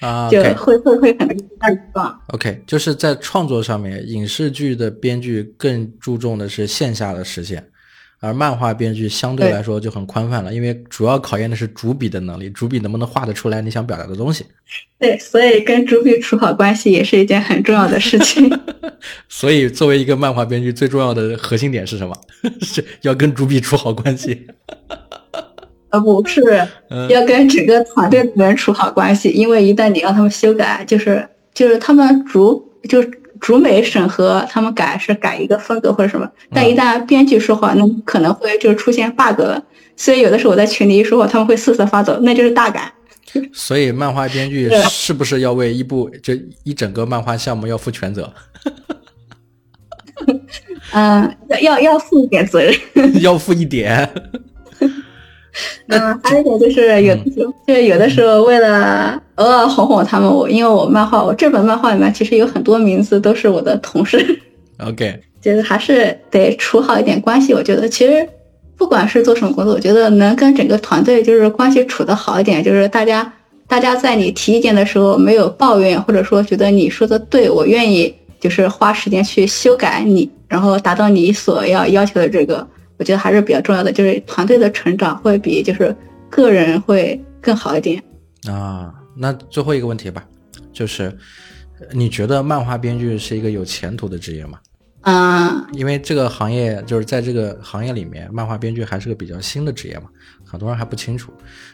[0.00, 1.50] 啊就会会会很。
[2.28, 7.64] OK，就是在创作上面，影视剧的编剧更注重的是线下的实现，
[8.20, 14.46] 而漫画编剧相对对来说就很宽泛了，因为主要考验的是主笔的能力，主笔能不能画得出来你想表达的东西。
[14.98, 18.50] 对，所以跟主笔处好关系也是一件很重要的事情。
[19.28, 22.14] 所以，作为一个漫画编剧，最重要的核心点是什么？
[22.60, 24.46] 是要跟主笔处好关系。
[25.90, 26.40] 呃，不是
[26.88, 33.10] 嗯要跟整个团队的人处好关系，因为一旦你让他们修改，就是就是他们主就是
[33.40, 39.62] 主美审核，他们改是改一个风格或者什么，但一旦编剧说话，那可能会就出现 bug 了。
[39.96, 42.92] 所以有的时候我在群里一说话，他们会瑟瑟发抖，那就是大改。
[43.52, 46.34] 所以，漫画编剧对是不是要为一部就
[46.64, 48.32] 一整个漫画项目要负全责，
[50.92, 52.74] 嗯，要要要负一点责任。
[53.22, 54.08] 要负一点？
[55.88, 64.40] 嗯，还有一点就是有的时候，就是有的时候为了偶尔哄哄他们，我因为我漫画，我这本漫画里面其实有很多名字都是我的同事。
[64.78, 67.52] OK，就是还是得处好一点关系。
[67.52, 68.26] 我觉得其实
[68.76, 73.30] 不管是做什么工作，我觉得能跟整个团队就是关系处得好一点，就是大家
[73.66, 82.66] 大家在你提意见的时候没有抱怨，或者说觉得你说的对，我愿意就是花时间去修改你，然后达到你所要要求的这个，
[83.00, 83.90] 我觉得还是比较重要的。
[83.90, 85.96] 就是团队的成长会比就是
[86.28, 88.00] 个人会更好一点。
[88.46, 90.24] 啊，那最后一个问题吧，
[90.72, 91.04] 就是
[91.80, 94.58] 呃你觉得漫画编剧是一个有前途的职业吗？
[95.00, 100.04] 啊，因为这个行业就是在这个行业里面，漫画编剧还是个比较新的职业嘛，
[100.44, 101.32] 很多人还不清楚。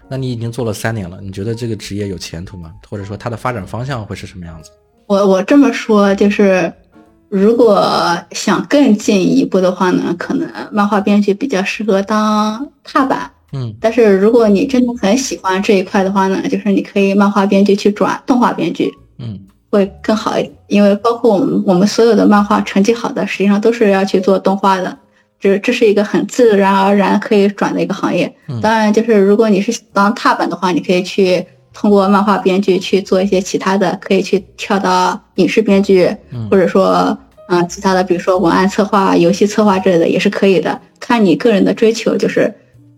[0.09, 2.73] 那你已经做了三年了，你觉得这个职业有前途吗？
[2.89, 4.71] 或者说它的发展方向会是什么样子？
[5.09, 6.73] 我我这么说就是，
[7.29, 13.31] 如果想更进一步的话呢，可能漫画编剧比较适合当踏板。
[13.53, 19.39] 嗯但是如果你真的很喜欢这一块的话呢，就是你可以漫画编剧去转动画编剧，嗯
[19.71, 20.53] 会更好一点。
[20.69, 24.99] 因为包括我们我们所有的漫画成绩好的，实际上都是要去做动画的。
[25.39, 28.35] 这这是一个很自然而然可以转的一个行业。
[28.49, 31.47] 嗯当然，就是如果你是当踏板的话，你可以去
[31.79, 37.17] 通过漫画编剧去做一些其他的，可以去跳到影视编剧，嗯或者说
[37.49, 42.17] 嗯、呃其他的，比如说文案策划、游戏策划之类的也是可以的，看你个人的追求。
[42.17, 42.51] 就是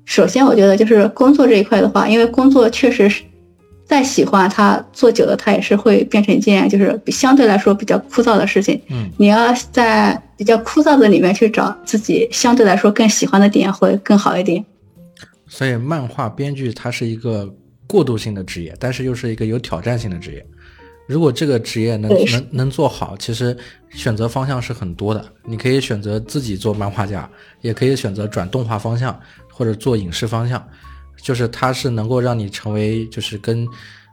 [0.05, 3.25] 首先，我觉得就是工作这一块的话，因为工作确实是
[3.85, 8.81] 再喜欢它，做久了它也是会变成一件就是相对来说比较枯燥的事情。
[8.91, 14.65] 嗯你要在比较枯燥的里面去找自己相对来说更喜欢的点，会更好一点。
[15.49, 17.53] 所以漫画编剧它是一个
[17.89, 20.47] 过渡性的职业，但是又是一个有挑战性的职业。
[21.09, 23.57] 如果这个职业能能能做好，其实
[23.89, 25.25] 选择方向是很多的。
[25.43, 27.29] 你可以选择自己做漫画家，
[27.63, 29.19] 也可以选择转动画方向
[29.51, 30.63] 或者做影视方向，
[31.17, 33.67] 就是它是能够让你成为就是跟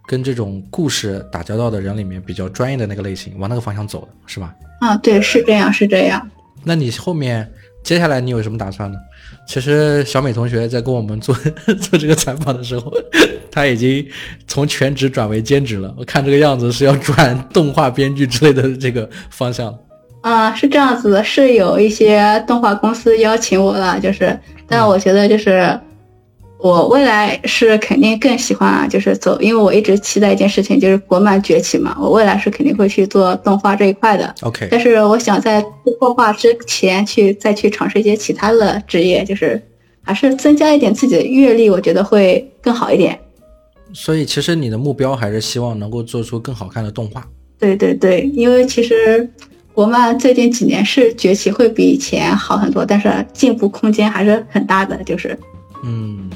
[0.08, 4.56] 跟这种故事打交道的人里面比较专业的那个类型，往那个方向走的是吧？
[4.80, 6.32] 啊，对，是这样，是这样。
[6.64, 7.52] 那你后面
[7.86, 8.98] 接下来你有什么打算呢？
[9.48, 11.36] 其实小美同学在跟我们做
[11.80, 12.92] 做这个采访的时候，
[13.52, 14.04] 她已经
[14.48, 15.94] 从全职转为兼职了。
[15.96, 19.72] 我看这个样子是要转动画编剧之类的这个方向。
[20.22, 24.36] 啊，是这样子的，是有一些动画公司邀请我了，就是，
[24.68, 25.80] 但我觉得就是
[26.66, 34.34] 我未来是肯定更喜欢啊就是走，因为我一直期待一件事情，就是国漫崛起嘛，我未来是肯定会去做动画这一块的。
[34.42, 39.62] OK，但是我想在做动画之前去再去尝试一些其他的职业，就是
[40.02, 43.20] 还是增加一点自己的阅历，我觉得会更好一点。
[43.94, 47.24] 所以其实你的目标还是希望能够做出更好看的动画。
[47.60, 49.30] 对对对，因为其实
[49.72, 55.00] 国漫最近几年是崛起，会比以前好很多，但是进步空间还是很大的。
[55.04, 55.38] 就是
[55.88, 56.28] 嗯，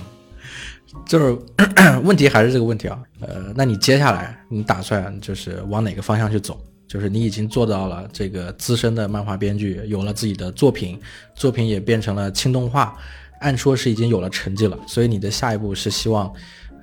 [1.10, 1.36] 就是
[2.06, 3.00] 问题还是这个问题啊。
[3.20, 6.62] 呃，那你接下来你打算就是往哪个方向去走？
[6.88, 11.00] 就是你已经做到了这个资深的漫画编剧，有了自己的作品，
[11.34, 12.96] 作品也变成了轻动画，
[13.42, 14.78] 按说是已经有了成绩了。
[14.88, 16.32] 所以你的下一步是希望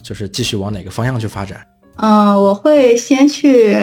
[0.03, 1.65] 就是继续往哪个方向去发展？
[1.99, 3.77] 嗯、我会先去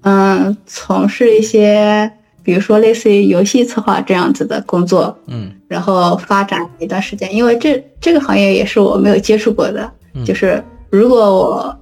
[0.00, 2.10] 嗯、从事一些，
[2.42, 9.90] 比如说类似于游戏策划这样子的工作，嗯然后发展一段时间，因为这这个行业也是我没有接触过的。
[10.14, 11.76] 嗯就是如果我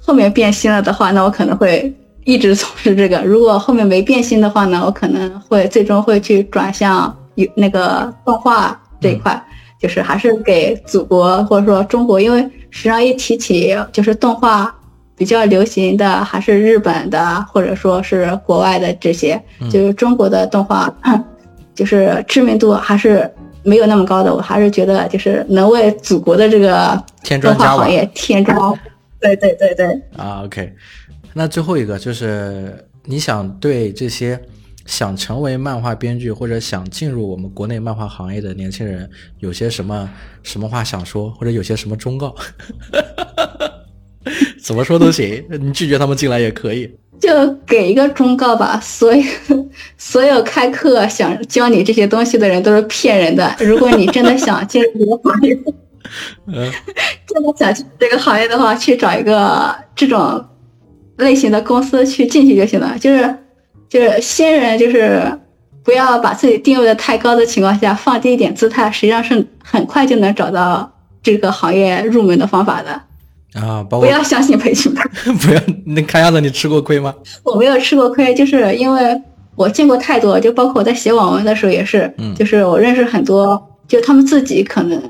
[0.00, 1.92] 后面变心了的话，那我可能会
[2.24, 9.42] 一直从事这个；如果后面没变心的话呢，我可能会最终会去转向有那个动画这一块，
[9.80, 14.74] 就是还是给祖国或者说中国，因为实际上一提起就是动画。
[15.20, 19.38] 比较流行的还是日本的，或者说是国外的这些，
[19.70, 20.90] 就是中国的动画，
[21.74, 23.30] 就是知名度还是
[23.62, 24.34] 没有那么高的。
[24.34, 27.04] 我还是觉得就是能为祖国的这个
[27.38, 28.58] 动画行业添砖。
[29.20, 29.86] 对对对对。
[30.16, 30.72] 啊，OK。
[31.34, 34.40] 那最后一个就是你想对这些
[34.86, 39.06] 想成为漫画编剧或者想进入我们国内漫画行业的年轻人，
[39.40, 40.08] 有些什么
[40.42, 42.34] 什么话想说，或者有些什么忠告？
[44.62, 46.90] 怎么说都行，你拒绝他们进来也可以。
[47.20, 47.28] 就
[47.66, 49.22] 给一个忠告吧，所有
[49.98, 53.54] 所有开课想教你这些东西的人都是骗人的。
[53.58, 55.54] 如果你真的想进入这个行业，
[56.48, 56.70] 嗯，
[57.28, 60.42] 真的想进这个行业的话，去找一个这种
[61.18, 62.96] 类型的公司去进去就行了。
[62.98, 63.36] 就是
[63.88, 65.30] 就是新人，就是
[65.84, 70.90] 不要把自己定位的太高的情况下，放低一点姿态，实际上是很快就能找到
[71.22, 73.02] 这个行业入门的方法的。
[73.54, 75.08] 啊，包括不要相信培训班，
[75.40, 75.60] 不要。
[75.86, 77.14] 那看样子你吃过亏吗？
[77.42, 79.20] 我没有吃过亏，就是因为
[79.56, 85.02] 我见过太多，就包括我在写网文的时候也是，嗯，就是我认识很多，就他们自己可能。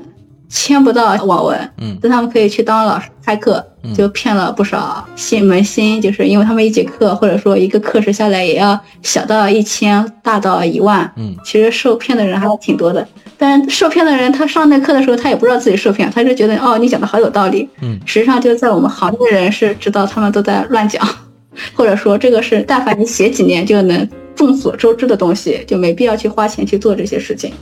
[0.51, 13.07] 签不到网文，嗯，但他们可以去当老师开课，就骗了不少新门新，就是因为他们一节课或者说一个课时下来也要小到一千，大到一万，嗯，其实受骗的人还挺多的。
[13.37, 21.01] 但受骗的人他上那课的时候，他也不知道自己受骗，他就觉得哦，你讲的好有道理，嗯，实际上就在我们行业人是知道他们都在乱讲，
[21.73, 27.53] 或者说这个是但凡你写几年就能众所周知的东西，就没必要去花钱去做这些事情。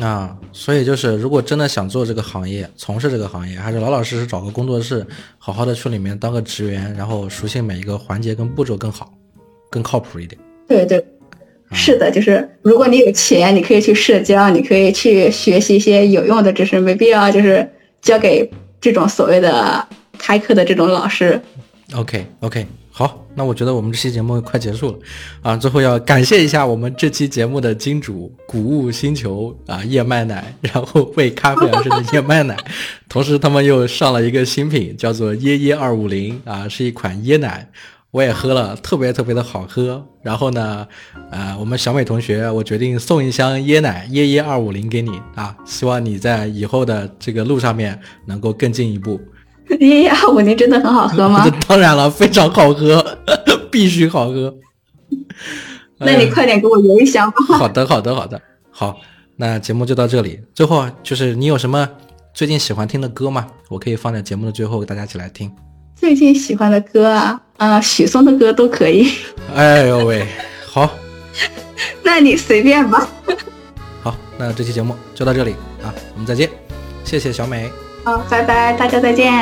[0.00, 5.04] 啊，所以就是，如果真的想做这个行业，从事这个行业，还是老老实实找个工作室，
[5.38, 9.10] 好好的去里面当个职员，然后熟悉每一个环节跟步骤更好，
[9.70, 10.38] 更靠谱一点。
[10.68, 11.02] 对对，
[11.72, 17.66] 是的，就是如果你有钱，你可以去社交，你可以去学习一些有用的知识，没必要就是
[18.02, 19.86] 交给这种所谓的
[20.18, 21.40] 开课的这种老师。
[21.94, 22.66] OK OK。
[22.98, 24.98] 好，那我觉得我们这期节目快结束了，
[25.42, 32.56] 啊，最后要感谢一下我们这期节目的金主谷物星球啊燕麦奶，然后为咖啡而生的燕麦奶，
[33.06, 37.68] 同时他们又上了一个新品，叫做椰椰二五零啊，是一款椰奶，
[38.12, 40.02] 我也喝了，特别特别的好喝。
[40.22, 40.88] 然后呢，
[41.30, 49.20] 呃，我们小美同学，我决定送一箱椰奶椰椰二五零给你啊，希望你在以后的这个路上面能够更进一步。
[49.68, 51.48] 椰椰二五零真的很好喝吗？
[51.66, 53.18] 当然了，非常好喝，
[53.70, 54.54] 必须好喝。
[55.98, 57.36] 那你快点给我邮一箱吧。
[57.56, 58.40] 好的，好的，好的，
[58.70, 58.96] 好。
[59.38, 60.40] 那节目就到这里。
[60.54, 61.86] 最后就是你有什么
[62.32, 63.46] 最近喜欢听的歌吗？
[63.68, 65.50] 我可以放在节目的最后，大家一起来听。
[65.94, 69.10] 最近喜欢的歌啊，啊，许嵩的歌都可以。
[69.54, 70.26] 哎呦喂，
[70.66, 70.90] 好。
[72.02, 73.06] 那你随便吧。
[74.02, 75.52] 好，那这期节目就到这里
[75.82, 76.48] 啊，我们再见，
[77.04, 77.85] 谢谢小美。
[78.06, 79.34] 好，拜拜，大家再见。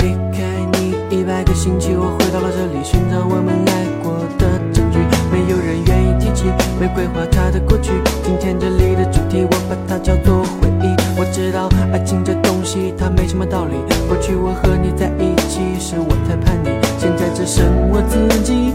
[0.00, 0.42] 离开
[0.72, 4.98] 你一百个星期，我回到了这里，寻找我们爱过的证据。
[5.30, 6.46] 没有人愿意提起
[6.80, 7.92] 玫瑰花它的过去。
[8.24, 10.90] 今天这里的主题，我把它叫做回忆。
[11.16, 13.76] 我知道爱情这东西，它没什么道理。
[14.08, 18.74] 过去我和你在一起是，我太叛逆，现在只剩我自己，